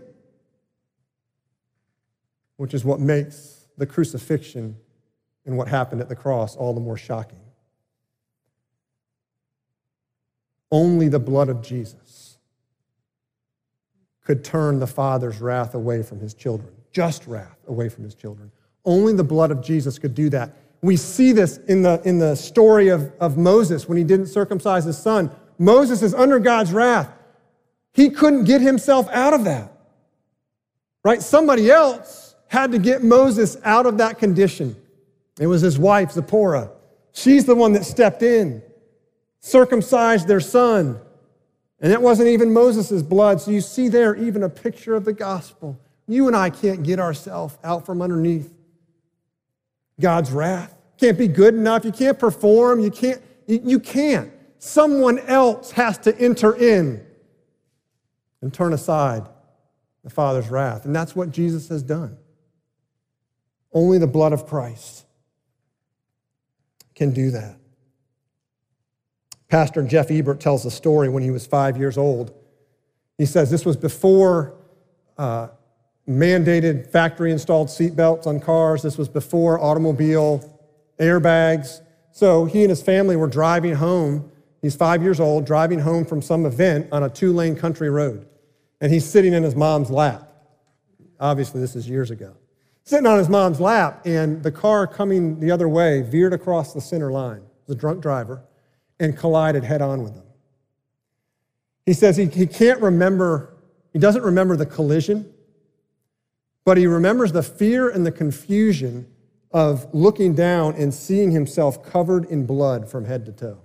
which 2.59 2.75
is 2.75 2.85
what 2.85 3.01
makes 3.01 3.69
the 3.79 3.87
crucifixion 3.87 4.77
and 5.45 5.57
what 5.57 5.69
happened 5.69 6.01
at 6.01 6.09
the 6.09 6.17
cross 6.17 6.57
all 6.57 6.75
the 6.75 6.81
more 6.81 6.97
shocking. 6.97 7.39
Only 10.71 11.09
the 11.09 11.19
blood 11.19 11.49
of 11.49 11.63
Jesus 11.63 12.39
could 14.25 14.45
turn 14.45 14.79
the 14.79 14.87
Father's 14.87 15.41
wrath 15.41 15.75
away 15.75 16.03
from 16.03 16.21
his 16.21 16.33
children, 16.33 16.73
just 16.93 17.27
wrath 17.27 17.59
away 17.67 17.89
from 17.89 18.05
his 18.05 18.15
children. 18.15 18.51
Only 18.85 19.13
the 19.13 19.25
blood 19.25 19.51
of 19.51 19.63
Jesus 19.63 19.99
could 19.99 20.15
do 20.15 20.29
that. 20.31 20.57
We 20.81 20.97
see 20.97 21.33
this 21.33 21.59
in 21.59 21.83
the, 21.83 22.01
in 22.05 22.19
the 22.19 22.35
story 22.35 22.89
of, 22.89 23.13
of 23.21 23.37
Moses 23.37 23.89
when 23.89 23.99
he 23.99 24.05
didn't 24.05 24.27
circumcise 24.27 24.85
his 24.85 24.99
son. 24.99 25.31
Moses 25.59 26.03
is 26.03 26.15
under 26.15 26.39
God's 26.39 26.73
wrath. 26.73 27.09
He 27.93 28.11
couldn't 28.11 28.45
get 28.45 28.61
himself 28.61 29.09
out 29.11 29.35
of 29.35 29.45
that. 29.45 29.73
Right? 31.05 31.23
Somebody 31.23 31.71
else 31.71 32.35
had 32.49 32.73
to 32.73 32.79
get 32.79 33.03
Moses 33.03 33.57
out 33.65 33.87
of 33.87 33.99
that 33.99 34.19
condition. 34.19 34.77
It 35.41 35.47
was 35.47 35.63
his 35.63 35.79
wife, 35.79 36.13
Zipporah. 36.13 36.71
She's 37.13 37.45
the 37.45 37.55
one 37.55 37.73
that 37.73 37.85
stepped 37.85 38.23
in 38.23 38.63
circumcised 39.43 40.29
their 40.29 40.41
son. 40.41 40.99
And 41.81 41.93
it 41.93 42.01
wasn't 42.01 42.29
even 42.29 42.53
Moses' 42.53 43.03
blood. 43.03 43.41
So 43.41 43.51
you 43.51 43.61
see 43.61 43.89
there 43.89 44.15
even 44.15 44.45
a 44.45 44.49
picture 44.49 44.95
of 44.95 45.05
the 45.05 45.13
gospel. 45.13 45.79
You 46.07 46.29
and 46.29 46.37
I 46.37 46.49
can't 46.49 46.83
get 46.83 46.99
ourselves 46.99 47.59
out 47.63 47.85
from 47.85 48.01
underneath 48.01 48.53
God's 50.01 50.31
wrath. 50.31 50.75
Can't 50.97 51.19
be 51.19 51.29
good 51.29 51.55
enough. 51.55 51.85
You 51.85 51.93
can't 51.93 52.19
perform. 52.19 52.81
You 52.81 52.91
can't. 52.91 53.21
You 53.47 53.81
can't. 53.81 54.33
Someone 54.59 55.19
else 55.21 55.73
has 55.73 55.99
to 55.99 56.17
enter 56.19 56.55
in 56.55 57.05
and 58.41 58.55
turn 58.55 58.73
aside 58.73 59.27
the 60.05 60.11
Father's 60.11 60.49
wrath. 60.49 60.85
And 60.85 60.95
that's 60.95 61.17
what 61.17 61.33
Jesus 61.33 61.69
has 61.69 61.83
done. 61.83 62.17
Only 63.73 63.99
the 63.99 64.07
blood 64.07 64.33
of 64.33 64.47
Christ 64.47 65.05
can 66.95 67.13
do 67.13 67.31
that. 67.31 67.57
Pastor 69.49 69.83
Jeff 69.83 70.11
Ebert 70.11 70.41
tells 70.41 70.65
a 70.65 70.71
story 70.71 71.09
when 71.09 71.23
he 71.23 71.31
was 71.31 71.47
five 71.47 71.77
years 71.77 71.99
old. 71.99 72.35
He 73.19 73.27
says 73.27 73.51
this 73.51 73.67
was 73.67 73.77
before 73.77 74.55
uh, 75.19 75.49
mandated 76.09 76.91
factory 76.91 77.31
installed 77.31 77.69
seatbelts 77.69 78.27
on 78.27 78.41
cars, 78.41 78.83
this 78.83 78.99
was 78.99 79.09
before 79.09 79.61
automobile 79.61 80.59
airbags. 80.99 81.81
So 82.13 82.45
he 82.45 82.63
and 82.63 82.71
his 82.71 82.83
family 82.83 83.17
were 83.17 83.27
driving 83.27 83.75
home. 83.75 84.31
He's 84.61 84.77
five 84.77 85.03
years 85.03 85.21
old, 85.21 85.45
driving 85.45 85.81
home 85.81 86.05
from 86.05 86.23
some 86.23 86.47
event 86.47 86.89
on 86.93 87.03
a 87.03 87.09
two 87.09 87.33
lane 87.33 87.57
country 87.57 87.91
road. 87.91 88.27
And 88.81 88.93
he's 88.93 89.05
sitting 89.05 89.33
in 89.33 89.43
his 89.43 89.55
mom's 89.55 89.91
lap. 89.91 90.29
Obviously, 91.21 91.61
this 91.61 91.77
is 91.77 91.89
years 91.89 92.11
ago. 92.11 92.35
Sitting 92.85 93.07
on 93.07 93.19
his 93.19 93.29
mom's 93.29 93.61
lap, 93.61 94.05
and 94.05 94.43
the 94.43 94.51
car 94.51 94.87
coming 94.87 95.39
the 95.39 95.51
other 95.51 95.69
way 95.69 96.03
veered 96.03 96.33
across 96.33 96.75
the 96.75 96.81
center 96.81 97.13
line. 97.13 97.43
the 97.67 97.75
drunk 97.77 98.03
driver 98.03 98.43
and 98.99 99.17
collided 99.17 99.65
head 99.65 99.81
on 99.81 100.03
with 100.03 100.15
them. 100.15 100.25
He 101.87 101.93
says 101.93 102.17
he, 102.17 102.27
he 102.27 102.47
can't 102.47 102.81
remember, 102.81 103.55
he 103.93 103.99
doesn't 103.99 104.23
remember 104.23 104.57
the 104.57 104.67
collision, 104.67 105.33
but 106.65 106.77
he 106.77 106.87
remembers 106.87 107.33
the 107.33 107.43
fear 107.43 107.89
and 107.89 108.05
the 108.05 108.13
confusion 108.13 109.07
of 109.53 109.93
looking 109.95 110.35
down 110.35 110.75
and 110.75 110.93
seeing 110.93 111.31
himself 111.31 111.85
covered 111.85 112.25
in 112.27 112.47
blood 112.47 112.91
from 112.91 113.05
head 113.05 113.27
to 113.27 113.33
toe. 113.33 113.59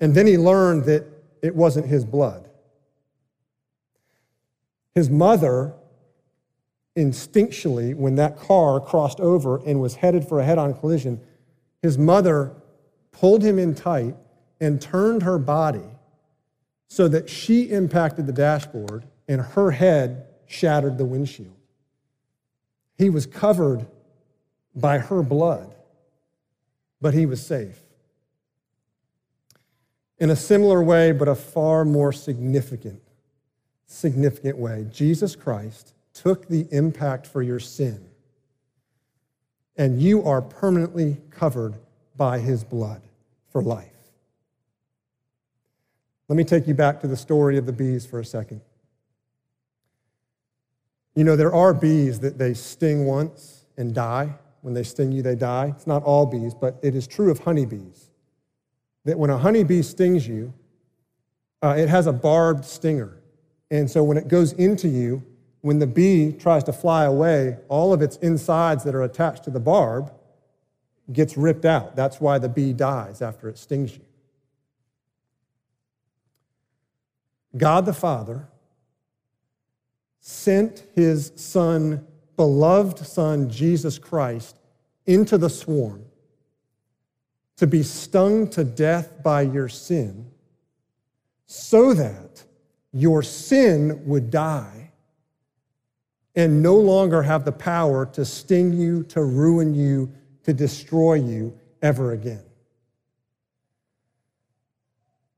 And 0.00 0.14
then 0.14 0.26
he 0.26 0.38
learned 0.38 0.84
that 0.84 1.04
it 1.42 1.54
wasn't 1.54 1.86
his 1.86 2.04
blood. 2.04 2.48
His 4.94 5.08
mother, 5.08 5.74
instinctually, 6.96 7.94
when 7.94 8.16
that 8.16 8.38
car 8.38 8.80
crossed 8.80 9.20
over 9.20 9.58
and 9.64 9.80
was 9.80 9.96
headed 9.96 10.26
for 10.26 10.40
a 10.40 10.44
head 10.44 10.58
on 10.58 10.74
collision, 10.74 11.20
his 11.82 11.96
mother 11.96 12.54
pulled 13.12 13.42
him 13.42 13.58
in 13.58 13.74
tight, 13.74 14.14
and 14.60 14.80
turned 14.80 15.22
her 15.22 15.38
body 15.38 15.84
so 16.88 17.06
that 17.08 17.28
she 17.28 17.70
impacted 17.70 18.26
the 18.26 18.32
dashboard 18.32 19.04
and 19.28 19.40
her 19.40 19.70
head 19.70 20.26
shattered 20.46 20.98
the 20.98 21.04
windshield. 21.04 21.54
He 22.96 23.10
was 23.10 23.26
covered 23.26 23.86
by 24.74 24.98
her 24.98 25.22
blood, 25.22 25.74
but 27.00 27.14
he 27.14 27.26
was 27.26 27.44
safe. 27.44 27.80
In 30.18 30.30
a 30.30 30.36
similar 30.36 30.82
way, 30.82 31.12
but 31.12 31.28
a 31.28 31.34
far 31.34 31.84
more 31.84 32.12
significant, 32.12 33.00
significant 33.86 34.58
way, 34.58 34.86
Jesus 34.90 35.36
Christ 35.36 35.92
took 36.22 36.48
the 36.48 36.66
impact 36.70 37.26
for 37.26 37.42
your 37.42 37.60
sin, 37.60 38.08
and 39.76 40.02
you 40.02 40.24
are 40.24 40.42
permanently 40.42 41.18
covered 41.30 41.74
by 42.16 42.38
his 42.38 42.64
blood 42.64 43.02
for 43.50 43.62
life. 43.62 43.92
Let 46.28 46.36
me 46.36 46.44
take 46.44 46.66
you 46.66 46.74
back 46.74 47.00
to 47.00 47.06
the 47.06 47.16
story 47.16 47.56
of 47.56 47.66
the 47.66 47.72
bees 47.72 48.04
for 48.04 48.18
a 48.20 48.24
second. 48.24 48.60
You 51.14 51.24
know, 51.24 51.36
there 51.36 51.54
are 51.54 51.72
bees 51.72 52.20
that 52.20 52.38
they 52.38 52.54
sting 52.54 53.06
once 53.06 53.64
and 53.76 53.94
die 53.94 54.34
When 54.60 54.74
they 54.74 54.82
sting 54.82 55.12
you, 55.12 55.22
they 55.22 55.34
die. 55.34 55.72
It's 55.74 55.86
not 55.86 56.02
all 56.02 56.26
bees, 56.26 56.54
but 56.54 56.78
it 56.82 56.94
is 56.94 57.06
true 57.06 57.30
of 57.30 57.38
honeybees. 57.40 58.10
That 59.04 59.18
when 59.18 59.30
a 59.30 59.38
honeybee 59.38 59.82
stings 59.82 60.26
you, 60.26 60.52
uh, 61.62 61.74
it 61.78 61.88
has 61.88 62.06
a 62.06 62.12
barbed 62.12 62.64
stinger. 62.64 63.16
And 63.70 63.90
so 63.90 64.02
when 64.02 64.16
it 64.16 64.28
goes 64.28 64.52
into 64.54 64.88
you, 64.88 65.22
when 65.60 65.78
the 65.78 65.86
bee 65.86 66.32
tries 66.32 66.64
to 66.64 66.72
fly 66.72 67.04
away, 67.04 67.58
all 67.68 67.92
of 67.92 68.02
its 68.02 68.16
insides 68.18 68.84
that 68.84 68.94
are 68.94 69.02
attached 69.02 69.44
to 69.44 69.50
the 69.50 69.60
barb 69.60 70.12
gets 71.12 71.36
ripped 71.36 71.64
out. 71.64 71.96
That's 71.96 72.20
why 72.20 72.38
the 72.38 72.48
bee 72.48 72.72
dies 72.72 73.22
after 73.22 73.48
it 73.48 73.58
stings 73.58 73.94
you. 73.94 74.04
God 77.56 77.86
the 77.86 77.94
Father 77.94 78.46
sent 80.20 80.84
his 80.94 81.32
Son, 81.36 82.06
beloved 82.36 82.98
Son, 82.98 83.48
Jesus 83.48 83.98
Christ, 83.98 84.58
into 85.06 85.38
the 85.38 85.48
swarm 85.48 86.04
to 87.56 87.66
be 87.66 87.82
stung 87.82 88.48
to 88.50 88.62
death 88.62 89.22
by 89.22 89.42
your 89.42 89.68
sin 89.68 90.30
so 91.46 91.94
that 91.94 92.44
your 92.92 93.22
sin 93.22 94.04
would 94.06 94.30
die 94.30 94.87
and 96.38 96.62
no 96.62 96.76
longer 96.76 97.22
have 97.22 97.44
the 97.44 97.50
power 97.50 98.06
to 98.06 98.24
sting 98.24 98.72
you, 98.72 99.02
to 99.02 99.24
ruin 99.24 99.74
you, 99.74 100.12
to 100.44 100.52
destroy 100.54 101.14
you 101.14 101.58
ever 101.82 102.12
again. 102.12 102.44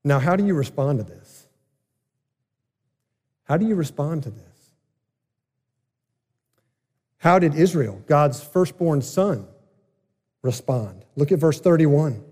Now, 0.04 0.18
how 0.18 0.36
do 0.36 0.44
you 0.44 0.52
respond 0.52 0.98
to 0.98 1.04
this? 1.04 1.46
How 3.44 3.56
do 3.56 3.66
you 3.66 3.76
respond 3.76 4.24
to 4.24 4.30
this? 4.30 4.44
How 7.16 7.38
did 7.38 7.54
Israel, 7.54 8.02
God's 8.06 8.44
firstborn 8.44 9.00
son, 9.00 9.46
respond? 10.42 11.06
Look 11.16 11.32
at 11.32 11.38
verse 11.38 11.60
31. 11.60 12.22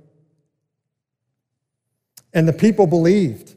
And 2.35 2.47
the 2.47 2.53
people 2.53 2.87
believed. 2.87 3.55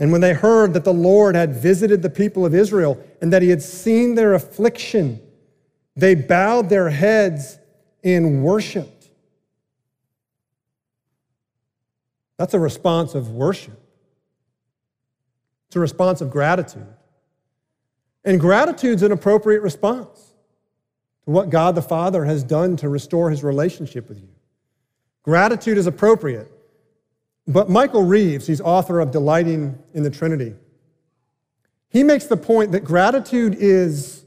And 0.00 0.10
when 0.10 0.22
they 0.22 0.32
heard 0.32 0.72
that 0.72 0.84
the 0.84 0.94
Lord 0.94 1.36
had 1.36 1.54
visited 1.54 2.00
the 2.00 2.08
people 2.08 2.46
of 2.46 2.54
Israel 2.54 2.98
and 3.20 3.30
that 3.34 3.42
he 3.42 3.50
had 3.50 3.62
seen 3.62 4.14
their 4.14 4.32
affliction, 4.32 5.20
they 5.94 6.14
bowed 6.14 6.70
their 6.70 6.88
heads 6.88 7.58
and 8.02 8.42
worshiped. 8.42 9.10
That's 12.38 12.54
a 12.54 12.58
response 12.58 13.14
of 13.14 13.30
worship, 13.30 13.78
it's 15.68 15.76
a 15.76 15.80
response 15.80 16.22
of 16.22 16.30
gratitude. 16.30 16.86
And 18.24 18.40
gratitude's 18.40 19.02
an 19.02 19.12
appropriate 19.12 19.62
response 19.62 20.32
to 21.24 21.30
what 21.30 21.48
God 21.48 21.74
the 21.74 21.82
Father 21.82 22.24
has 22.24 22.42
done 22.42 22.76
to 22.76 22.88
restore 22.88 23.30
his 23.30 23.42
relationship 23.42 24.08
with 24.08 24.18
you. 24.18 24.28
Gratitude 25.22 25.78
is 25.78 25.86
appropriate. 25.86 26.50
But 27.46 27.68
Michael 27.68 28.04
Reeves, 28.04 28.46
he's 28.46 28.60
author 28.60 29.00
of 29.00 29.10
Delighting 29.10 29.78
in 29.94 30.02
the 30.02 30.10
Trinity, 30.10 30.54
he 31.88 32.04
makes 32.04 32.26
the 32.26 32.36
point 32.36 32.72
that 32.72 32.84
gratitude 32.84 33.56
is 33.58 34.24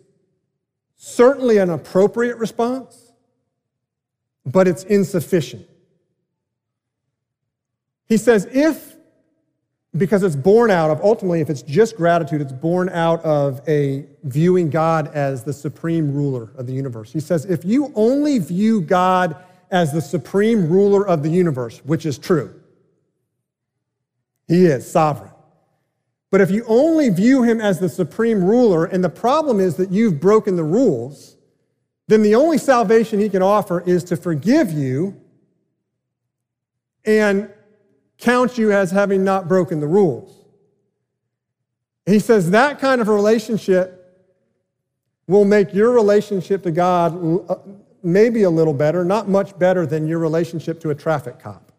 certainly 0.98 1.58
an 1.58 1.70
appropriate 1.70 2.38
response, 2.38 3.12
but 4.46 4.68
it's 4.68 4.84
insufficient. 4.84 5.66
He 8.06 8.18
says 8.18 8.48
if 8.52 8.94
because 9.96 10.24
it's 10.24 10.36
born 10.36 10.72
out 10.72 10.90
of, 10.90 11.02
ultimately, 11.02 11.40
if 11.40 11.50
it's 11.50 11.62
just 11.62 11.96
gratitude, 11.96 12.42
it's 12.42 12.52
born 12.52 12.90
out 12.90 13.24
of 13.24 13.62
a 13.68 14.06
viewing 14.24 14.70
God 14.70 15.08
as 15.14 15.44
the 15.44 15.54
supreme 15.54 16.12
ruler 16.12 16.50
of 16.56 16.66
the 16.66 16.74
universe. 16.74 17.14
He 17.14 17.20
says, 17.20 17.46
if 17.46 17.64
you 17.64 17.92
only 17.96 18.40
view 18.40 18.82
God 18.82 19.36
as 19.70 19.94
the 19.94 20.02
supreme 20.02 20.68
ruler 20.68 21.08
of 21.08 21.22
the 21.22 21.30
universe, 21.30 21.80
which 21.86 22.06
is 22.08 22.18
true, 22.18 22.60
he 24.48 24.66
is 24.66 24.90
sovereign. 24.90 25.32
But 26.32 26.42
if 26.42 26.50
you 26.50 26.64
only 26.68 27.10
view 27.10 27.44
him 27.44 27.62
as 27.62 27.80
the 27.80 27.90
supreme 27.90 28.44
ruler, 28.44 28.86
and 28.86 29.04
the 29.04 29.10
problem 29.10 29.60
is 29.60 29.76
that 29.76 29.92
you've 29.92 30.20
broken 30.20 30.56
the 30.56 30.64
rules, 30.64 31.38
then 32.08 32.24
the 32.24 32.36
only 32.36 32.58
salvation 32.58 33.20
he 33.20 33.30
can 33.30 33.42
offer 33.42 33.82
is 33.82 34.04
to 34.06 34.18
forgive 34.18 34.72
you 34.72 35.20
and 37.06 37.52
count 38.18 38.58
you 38.58 38.72
as 38.72 38.92
having 38.92 39.24
not 39.24 39.48
broken 39.48 39.80
the 39.80 39.88
rules. 39.88 40.36
He 42.06 42.20
says 42.20 42.52
that 42.52 42.80
kind 42.80 43.02
of 43.02 43.08
relationship 43.08 44.00
will 45.28 45.46
make 45.46 45.74
your 45.74 45.92
relationship 45.92 46.64
to 46.64 46.72
God 46.72 47.50
uh, 47.50 47.56
maybe 48.02 48.44
a 48.44 48.50
little 48.50 48.74
better, 48.74 49.06
not 49.06 49.30
much 49.30 49.58
better 49.60 49.86
than 49.86 50.08
your 50.08 50.20
relationship 50.20 50.80
to 50.82 50.90
a 50.90 50.96
traffic 50.96 51.40
cop. 51.40 51.73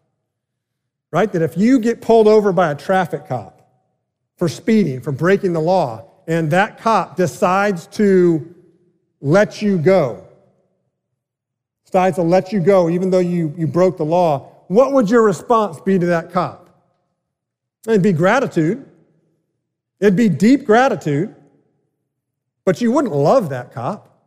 Right? 1.15 1.31
That 1.31 1.41
if 1.41 1.55
you 1.57 1.79
get 1.79 2.01
pulled 2.01 2.27
over 2.27 2.51
by 2.51 2.71
a 2.71 2.75
traffic 2.75 3.25
cop 3.25 3.65
for 4.35 4.49
speeding, 4.49 4.99
for 4.99 5.13
breaking 5.13 5.53
the 5.53 5.61
law, 5.61 6.11
and 6.27 6.51
that 6.51 6.77
cop 6.77 7.15
decides 7.15 7.87
to 7.87 8.53
let 9.21 9.61
you 9.61 9.77
go, 9.77 10.27
decides 11.85 12.17
to 12.17 12.21
let 12.21 12.51
you 12.51 12.59
go 12.59 12.89
even 12.89 13.11
though 13.11 13.19
you, 13.19 13.53
you 13.57 13.65
broke 13.65 13.95
the 13.95 14.03
law, 14.03 14.51
what 14.67 14.91
would 14.91 15.09
your 15.09 15.23
response 15.23 15.79
be 15.79 15.97
to 15.97 16.05
that 16.07 16.33
cop? 16.33 16.69
It'd 17.87 18.01
be 18.01 18.11
gratitude. 18.11 18.85
It'd 20.01 20.17
be 20.17 20.27
deep 20.27 20.65
gratitude. 20.65 21.33
But 22.65 22.81
you 22.81 22.91
wouldn't 22.91 23.15
love 23.15 23.47
that 23.51 23.71
cop. 23.71 24.19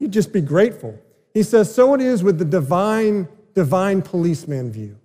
You'd 0.00 0.12
just 0.12 0.34
be 0.34 0.42
grateful. 0.42 1.00
He 1.32 1.42
says, 1.42 1.74
so 1.74 1.94
it 1.94 2.02
is 2.02 2.22
with 2.22 2.38
the 2.38 2.44
divine, 2.44 3.26
divine 3.54 4.02
policeman 4.02 4.70
view. 4.70 4.98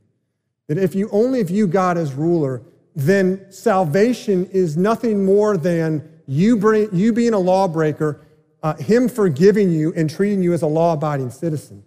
That 0.72 0.78
if 0.78 0.96
you 0.96 1.10
only 1.12 1.44
view 1.44 1.68
God 1.68 1.98
as 1.98 2.14
ruler, 2.14 2.62
then 2.96 3.52
salvation 3.52 4.46
is 4.48 4.78
nothing 4.78 5.26
more 5.26 5.58
than 5.58 6.08
you, 6.28 6.56
bring, 6.56 6.90
you 6.94 7.12
being 7.12 7.34
a 7.34 7.40
lawbreaker, 7.40 8.22
uh, 8.64 8.76
Him 8.76 9.10
forgiving 9.10 9.70
you 9.70 9.94
and 9.96 10.10
treating 10.10 10.42
you 10.42 10.54
as 10.54 10.62
a 10.62 10.68
law 10.68 10.94
abiding 10.94 11.32
citizen. 11.32 11.84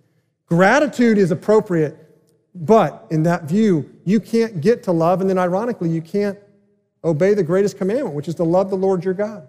Gratitude 0.47 1.16
is 1.16 1.31
appropriate 1.31 2.05
but 2.55 3.07
in 3.11 3.25
that 3.25 3.44
view, 3.44 3.90
you 4.05 4.20
can't 4.20 4.61
get 4.61 4.85
to 4.85 4.92
love, 4.92 5.20
and 5.20 5.29
then 5.29 5.38
ironically, 5.38 5.90
you 5.90 6.01
can't 6.01 6.38
obey 7.03 7.35
the 7.35 7.42
greatest 7.42 7.77
commandment, 7.77 8.14
which 8.14 8.29
is 8.29 8.37
to 8.37 8.44
love 8.44 8.70
the 8.70 8.77
Lord 8.77 9.05
your 9.05 9.14
God. 9.14 9.49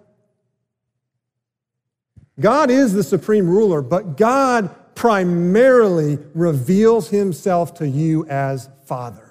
God 2.40 2.70
is 2.70 2.92
the 2.92 3.04
supreme 3.04 3.48
ruler, 3.48 3.80
but 3.80 4.16
God 4.16 4.74
primarily 4.94 6.18
reveals 6.34 7.08
himself 7.08 7.74
to 7.74 7.88
you 7.88 8.26
as 8.26 8.68
Father. 8.84 9.25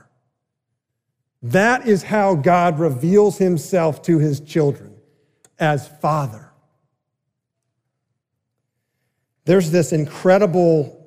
That 1.46 1.88
is 1.88 2.02
how 2.02 2.34
God 2.34 2.80
reveals 2.80 3.38
himself 3.38 4.02
to 4.04 4.18
his 4.18 4.40
children 4.40 4.96
as 5.60 5.88
Father. 5.88 6.50
There's 9.46 9.70
this 9.70 9.94
incredible 9.94 11.06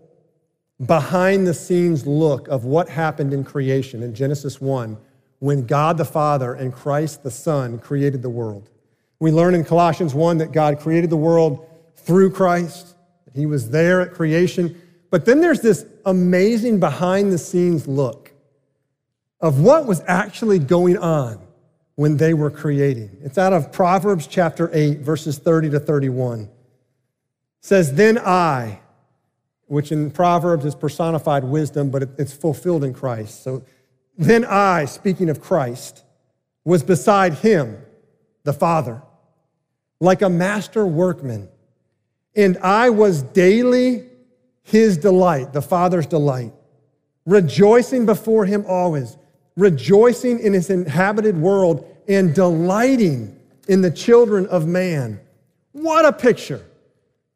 behind 0.86 1.44
the 1.44 1.54
scenes 1.54 2.06
look 2.06 2.46
of 2.46 2.64
what 2.64 2.88
happened 2.88 3.34
in 3.34 3.42
creation 3.42 4.04
in 4.04 4.14
Genesis 4.14 4.60
1 4.60 4.96
when 5.40 5.66
God 5.66 5.98
the 5.98 6.04
Father 6.04 6.54
and 6.54 6.72
Christ 6.72 7.24
the 7.24 7.32
Son 7.32 7.80
created 7.80 8.22
the 8.22 8.30
world. 8.30 8.70
We 9.18 9.32
learn 9.32 9.56
in 9.56 9.64
Colossians 9.64 10.14
1 10.14 10.38
that 10.38 10.52
God 10.52 10.78
created 10.78 11.10
the 11.10 11.16
world 11.16 11.66
through 11.96 12.30
Christ, 12.30 12.94
He 13.34 13.46
was 13.46 13.70
there 13.70 14.00
at 14.02 14.12
creation. 14.12 14.80
But 15.10 15.24
then 15.24 15.40
there's 15.40 15.62
this 15.62 15.84
amazing 16.06 16.78
behind 16.78 17.32
the 17.32 17.38
scenes 17.38 17.88
look 17.88 18.27
of 19.40 19.60
what 19.60 19.86
was 19.86 20.02
actually 20.06 20.58
going 20.58 20.98
on 20.98 21.38
when 21.94 22.16
they 22.16 22.34
were 22.34 22.50
creating. 22.50 23.16
It's 23.22 23.38
out 23.38 23.52
of 23.52 23.72
Proverbs 23.72 24.26
chapter 24.26 24.70
8, 24.72 25.00
verses 25.00 25.38
30 25.38 25.70
to 25.70 25.80
31. 25.80 26.42
It 26.42 26.48
says, 27.60 27.94
Then 27.94 28.18
I, 28.18 28.80
which 29.66 29.92
in 29.92 30.10
Proverbs 30.10 30.64
is 30.64 30.74
personified 30.74 31.44
wisdom, 31.44 31.90
but 31.90 32.02
it's 32.18 32.32
fulfilled 32.32 32.84
in 32.84 32.94
Christ. 32.94 33.42
So 33.42 33.62
then 34.16 34.44
I, 34.44 34.84
speaking 34.86 35.28
of 35.28 35.40
Christ, 35.40 36.04
was 36.64 36.82
beside 36.82 37.34
him, 37.34 37.78
the 38.44 38.52
Father, 38.52 39.02
like 40.00 40.22
a 40.22 40.28
master 40.28 40.86
workman. 40.86 41.48
And 42.34 42.58
I 42.58 42.90
was 42.90 43.22
daily 43.22 44.04
his 44.62 44.98
delight, 44.98 45.52
the 45.52 45.62
Father's 45.62 46.06
delight, 46.06 46.52
rejoicing 47.26 48.06
before 48.06 48.44
him 48.44 48.64
always, 48.68 49.16
rejoicing 49.58 50.38
in 50.38 50.52
his 50.54 50.70
inhabited 50.70 51.36
world, 51.36 51.84
and 52.06 52.34
delighting 52.34 53.38
in 53.66 53.82
the 53.82 53.90
children 53.90 54.46
of 54.46 54.66
man. 54.66 55.20
What 55.72 56.06
a 56.06 56.12
picture! 56.12 56.64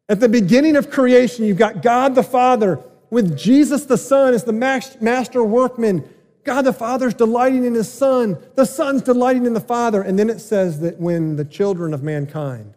At 0.09 0.19
the 0.19 0.29
beginning 0.29 0.75
of 0.75 0.89
creation, 0.89 1.45
you've 1.45 1.57
got 1.57 1.83
God 1.83 2.15
the 2.15 2.23
Father 2.23 2.79
with 3.09 3.37
Jesus 3.37 3.85
the 3.85 3.97
Son 3.97 4.33
as 4.33 4.43
the 4.43 4.53
master 4.53 5.43
workman. 5.43 6.09
God 6.43 6.63
the 6.63 6.73
Father's 6.73 7.13
delighting 7.13 7.63
in 7.63 7.73
his 7.73 7.91
Son, 7.91 8.37
the 8.55 8.65
Son's 8.65 9.01
delighting 9.01 9.45
in 9.45 9.53
the 9.53 9.61
Father. 9.61 10.01
And 10.01 10.17
then 10.19 10.29
it 10.29 10.39
says 10.39 10.79
that 10.81 10.99
when 10.99 11.35
the 11.35 11.45
children 11.45 11.93
of 11.93 12.03
mankind 12.03 12.73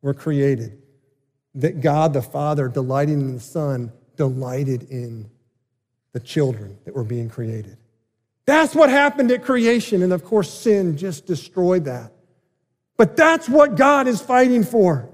were 0.00 0.14
created, 0.14 0.80
that 1.54 1.80
God 1.80 2.14
the 2.14 2.22
Father, 2.22 2.68
delighting 2.68 3.20
in 3.20 3.34
the 3.34 3.40
Son, 3.40 3.92
delighted 4.16 4.84
in 4.84 5.30
the 6.12 6.20
children 6.20 6.78
that 6.84 6.94
were 6.94 7.04
being 7.04 7.28
created. 7.28 7.76
That's 8.44 8.74
what 8.74 8.90
happened 8.90 9.30
at 9.30 9.44
creation. 9.44 10.02
And 10.02 10.12
of 10.12 10.24
course, 10.24 10.52
sin 10.52 10.96
just 10.96 11.26
destroyed 11.26 11.84
that. 11.84 12.12
But 12.96 13.16
that's 13.16 13.48
what 13.48 13.76
God 13.76 14.06
is 14.06 14.20
fighting 14.20 14.64
for, 14.64 15.08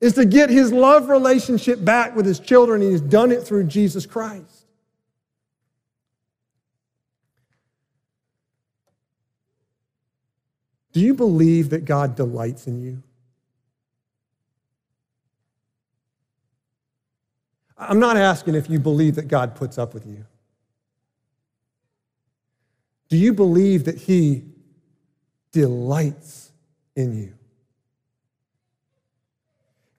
is 0.00 0.14
to 0.14 0.24
get 0.24 0.50
his 0.50 0.72
love 0.72 1.08
relationship 1.08 1.84
back 1.84 2.16
with 2.16 2.26
his 2.26 2.40
children. 2.40 2.82
And 2.82 2.92
he's 2.92 3.00
done 3.00 3.32
it 3.32 3.42
through 3.42 3.64
Jesus 3.64 4.06
Christ. 4.06 4.66
Do 10.92 11.00
you 11.00 11.14
believe 11.14 11.70
that 11.70 11.84
God 11.84 12.16
delights 12.16 12.66
in 12.66 12.80
you? 12.80 13.02
I'm 17.78 18.00
not 18.00 18.16
asking 18.16 18.56
if 18.56 18.68
you 18.68 18.78
believe 18.78 19.14
that 19.14 19.28
God 19.28 19.54
puts 19.54 19.78
up 19.78 19.94
with 19.94 20.04
you. 20.04 20.26
Do 23.10 23.18
you 23.18 23.34
believe 23.34 23.84
that 23.84 23.98
He 23.98 24.44
delights 25.52 26.50
in 26.96 27.14
you? 27.14 27.34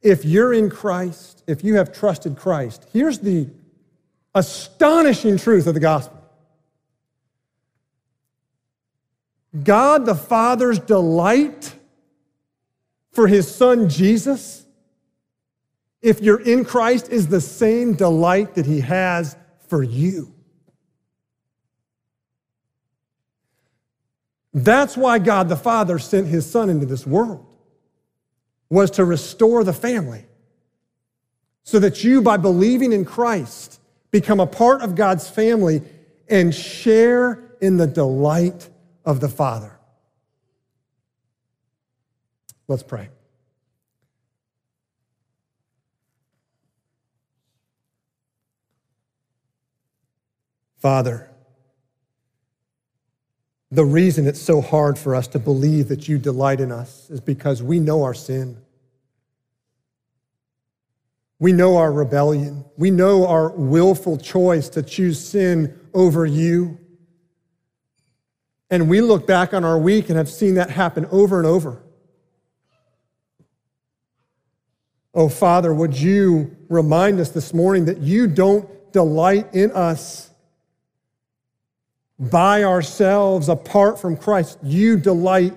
If 0.02 0.26
you're 0.26 0.54
in 0.54 0.72
Christ, 0.72 1.44
if 1.46 1.64
you 1.64 1.76
have 1.76 1.94
trusted 1.94 2.36
Christ, 2.36 2.88
here's 2.92 3.20
the 3.20 3.48
astonishing 4.34 5.38
truth 5.38 5.68
of 5.68 5.76
the 5.76 5.80
gospel 5.80 6.18
God 9.64 10.08
the 10.08 10.16
Father's 10.16 10.80
delight 10.80 11.76
for 13.12 13.28
His 13.28 13.54
Son 13.54 13.88
Jesus 13.88 14.62
if 16.02 16.20
you're 16.22 16.42
in 16.42 16.66
Christ, 16.66 17.10
is 17.10 17.28
the 17.28 17.42
same 17.42 17.94
delight 17.94 18.56
that 18.56 18.66
He 18.66 18.82
has 18.82 19.36
for 19.68 19.84
you. 19.84 20.34
That's 24.54 24.98
why 24.98 25.20
God 25.20 25.50
the 25.50 25.56
Father 25.56 25.98
sent 25.98 26.28
His 26.28 26.50
Son 26.50 26.70
into 26.70 26.86
this 26.86 27.08
world, 27.08 27.46
was 28.70 28.92
to 28.92 29.06
restore 29.06 29.64
the 29.64 29.74
family, 29.74 30.26
so 31.64 31.80
that 31.80 32.04
you, 32.04 32.22
by 32.22 32.38
believing 32.38 32.92
in 32.92 33.06
Christ, 33.06 33.80
become 34.12 34.40
a 34.40 34.48
part 34.48 34.82
of 34.82 34.96
God's 34.96 35.30
family 35.30 35.82
and 36.28 36.54
share 36.54 37.56
in 37.62 37.78
the 37.78 37.88
delight 37.88 38.70
of 39.06 39.20
the 39.20 39.30
Father. 39.30 39.78
Let's 42.68 42.84
pray. 42.84 43.10
Father, 50.78 51.31
the 53.72 53.86
reason 53.86 54.28
it's 54.28 54.42
so 54.42 54.60
hard 54.60 55.00
for 55.00 55.16
us 55.16 55.28
to 55.30 55.40
believe 55.40 55.88
that 55.88 56.08
you 56.08 56.18
delight 56.18 56.60
in 56.60 56.72
us 56.72 57.10
is 57.10 57.22
because 57.22 57.64
we 57.64 57.80
know 57.80 58.04
our 58.04 58.14
sin. 58.14 58.58
We 61.40 61.54
know 61.54 61.78
our 61.78 61.92
rebellion. 61.92 62.66
We 62.78 62.92
know 62.92 63.26
our 63.26 63.50
willful 63.50 64.18
choice 64.18 64.68
to 64.70 64.84
choose 64.84 65.24
sin 65.24 65.80
over 65.94 66.26
you. 66.26 66.78
And 68.70 68.90
we 68.90 69.02
look 69.02 69.26
back 69.26 69.54
on 69.54 69.64
our 69.64 69.80
week 69.80 70.10
and 70.10 70.18
have 70.18 70.30
seen 70.30 70.56
that 70.56 70.70
happen 70.70 71.06
over 71.08 71.38
and 71.38 71.48
over. 71.48 71.82
Oh, 75.14 75.30
Father, 75.30 75.74
would 75.74 75.98
you 75.98 76.56
remind 76.70 77.20
us 77.20 77.30
this 77.30 77.54
morning 77.54 77.86
that 77.86 78.00
you 78.00 78.28
don't 78.28 78.68
delight 78.94 79.54
in 79.54 79.72
us 79.72 80.31
by 82.30 82.64
ourselves 82.64 83.50
apart 83.50 84.00
from 84.00 84.16
Christ. 84.16 84.60
You 84.62 84.96
delight 84.96 85.56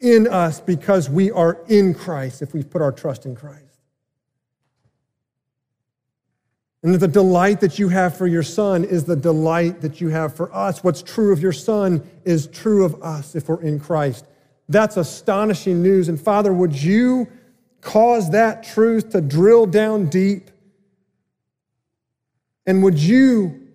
in 0.00 0.28
us 0.28 0.60
because 0.60 1.08
we 1.08 1.30
are 1.30 1.58
in 1.68 1.94
Christ 1.94 2.42
if 2.42 2.52
we've 2.52 2.68
put 2.68 2.82
our 2.82 2.92
trust 2.92 3.24
in 3.24 3.34
Christ. 3.34 3.64
And 6.82 6.94
that 6.94 6.98
the 6.98 7.08
delight 7.08 7.60
that 7.60 7.78
you 7.78 7.88
have 7.88 8.16
for 8.16 8.26
your 8.26 8.42
son 8.42 8.84
is 8.84 9.04
the 9.04 9.16
delight 9.16 9.80
that 9.80 10.00
you 10.00 10.08
have 10.08 10.36
for 10.36 10.54
us. 10.54 10.84
What's 10.84 11.02
true 11.02 11.32
of 11.32 11.40
your 11.40 11.52
son 11.52 12.08
is 12.24 12.46
true 12.46 12.84
of 12.84 13.02
us 13.02 13.34
if 13.34 13.48
we're 13.48 13.62
in 13.62 13.80
Christ. 13.80 14.26
That's 14.68 14.96
astonishing 14.96 15.82
news. 15.82 16.08
And 16.08 16.20
Father, 16.20 16.52
would 16.52 16.80
you 16.80 17.26
cause 17.80 18.30
that 18.30 18.62
truth 18.62 19.10
to 19.10 19.20
drill 19.20 19.66
down 19.66 20.08
deep? 20.08 20.50
And 22.66 22.82
would 22.82 22.98
you 22.98 23.67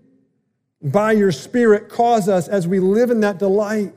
by 0.84 1.14
your 1.14 1.32
Spirit, 1.32 1.90
cause 1.90 2.28
us 2.28 2.48
as 2.48 2.68
we 2.68 2.80
live 2.80 3.10
in 3.10 3.22
that 3.22 3.40
delight 3.40 3.94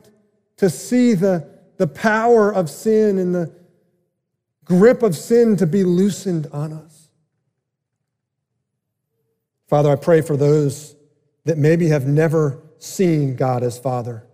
to 0.57 0.69
see 0.69 1.13
the, 1.13 1.47
the 1.77 1.87
power 1.87 2.51
of 2.53 2.69
sin 2.69 3.17
and 3.17 3.35
the 3.35 3.53
grip 4.63 5.03
of 5.03 5.15
sin 5.15 5.57
to 5.57 5.67
be 5.67 5.83
loosened 5.83 6.47
on 6.51 6.71
us. 6.71 7.09
Father, 9.67 9.91
I 9.91 9.97
pray 9.97 10.21
for 10.21 10.37
those 10.37 10.95
that 11.43 11.57
maybe 11.57 11.89
have 11.89 12.07
never 12.07 12.61
seen 12.77 13.35
God 13.35 13.63
as 13.63 13.77
Father. 13.77 14.25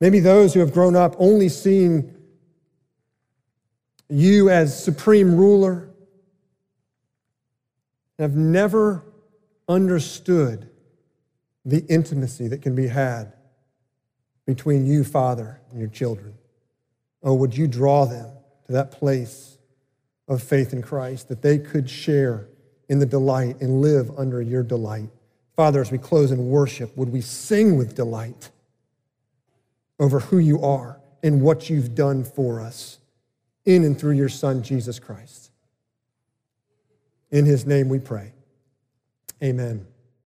Maybe 0.00 0.18
those 0.18 0.54
who 0.54 0.60
have 0.60 0.72
grown 0.72 0.96
up 0.96 1.14
only 1.18 1.48
seeing 1.48 2.14
you 4.08 4.50
as 4.50 4.82
supreme 4.82 5.36
ruler 5.36 5.88
have 8.18 8.36
never 8.36 9.04
understood 9.68 10.68
the 11.64 11.84
intimacy 11.88 12.48
that 12.48 12.62
can 12.62 12.74
be 12.74 12.88
had 12.88 13.32
between 14.46 14.86
you, 14.86 15.04
Father, 15.04 15.60
and 15.70 15.78
your 15.78 15.88
children. 15.88 16.34
Oh, 17.22 17.34
would 17.34 17.56
you 17.56 17.68
draw 17.68 18.04
them 18.04 18.30
to 18.66 18.72
that 18.72 18.90
place 18.90 19.58
of 20.26 20.42
faith 20.42 20.72
in 20.72 20.82
Christ 20.82 21.28
that 21.28 21.42
they 21.42 21.58
could 21.58 21.88
share 21.88 22.48
in 22.88 22.98
the 22.98 23.06
delight 23.06 23.60
and 23.60 23.80
live 23.80 24.10
under 24.18 24.42
your 24.42 24.62
delight? 24.62 25.10
Father, 25.54 25.80
as 25.80 25.92
we 25.92 25.98
close 25.98 26.32
in 26.32 26.48
worship, 26.48 26.96
would 26.96 27.10
we 27.10 27.20
sing 27.20 27.76
with 27.76 27.94
delight 27.94 28.50
over 30.00 30.20
who 30.20 30.38
you 30.38 30.62
are 30.62 31.00
and 31.22 31.42
what 31.42 31.70
you've 31.70 31.94
done 31.94 32.24
for 32.24 32.60
us 32.60 32.98
in 33.64 33.84
and 33.84 33.98
through 33.98 34.16
your 34.16 34.28
Son, 34.28 34.62
Jesus 34.62 34.98
Christ? 34.98 35.50
In 37.30 37.44
his 37.44 37.64
name 37.64 37.88
we 37.88 37.98
pray. 37.98 38.32
Amen. 39.42 39.86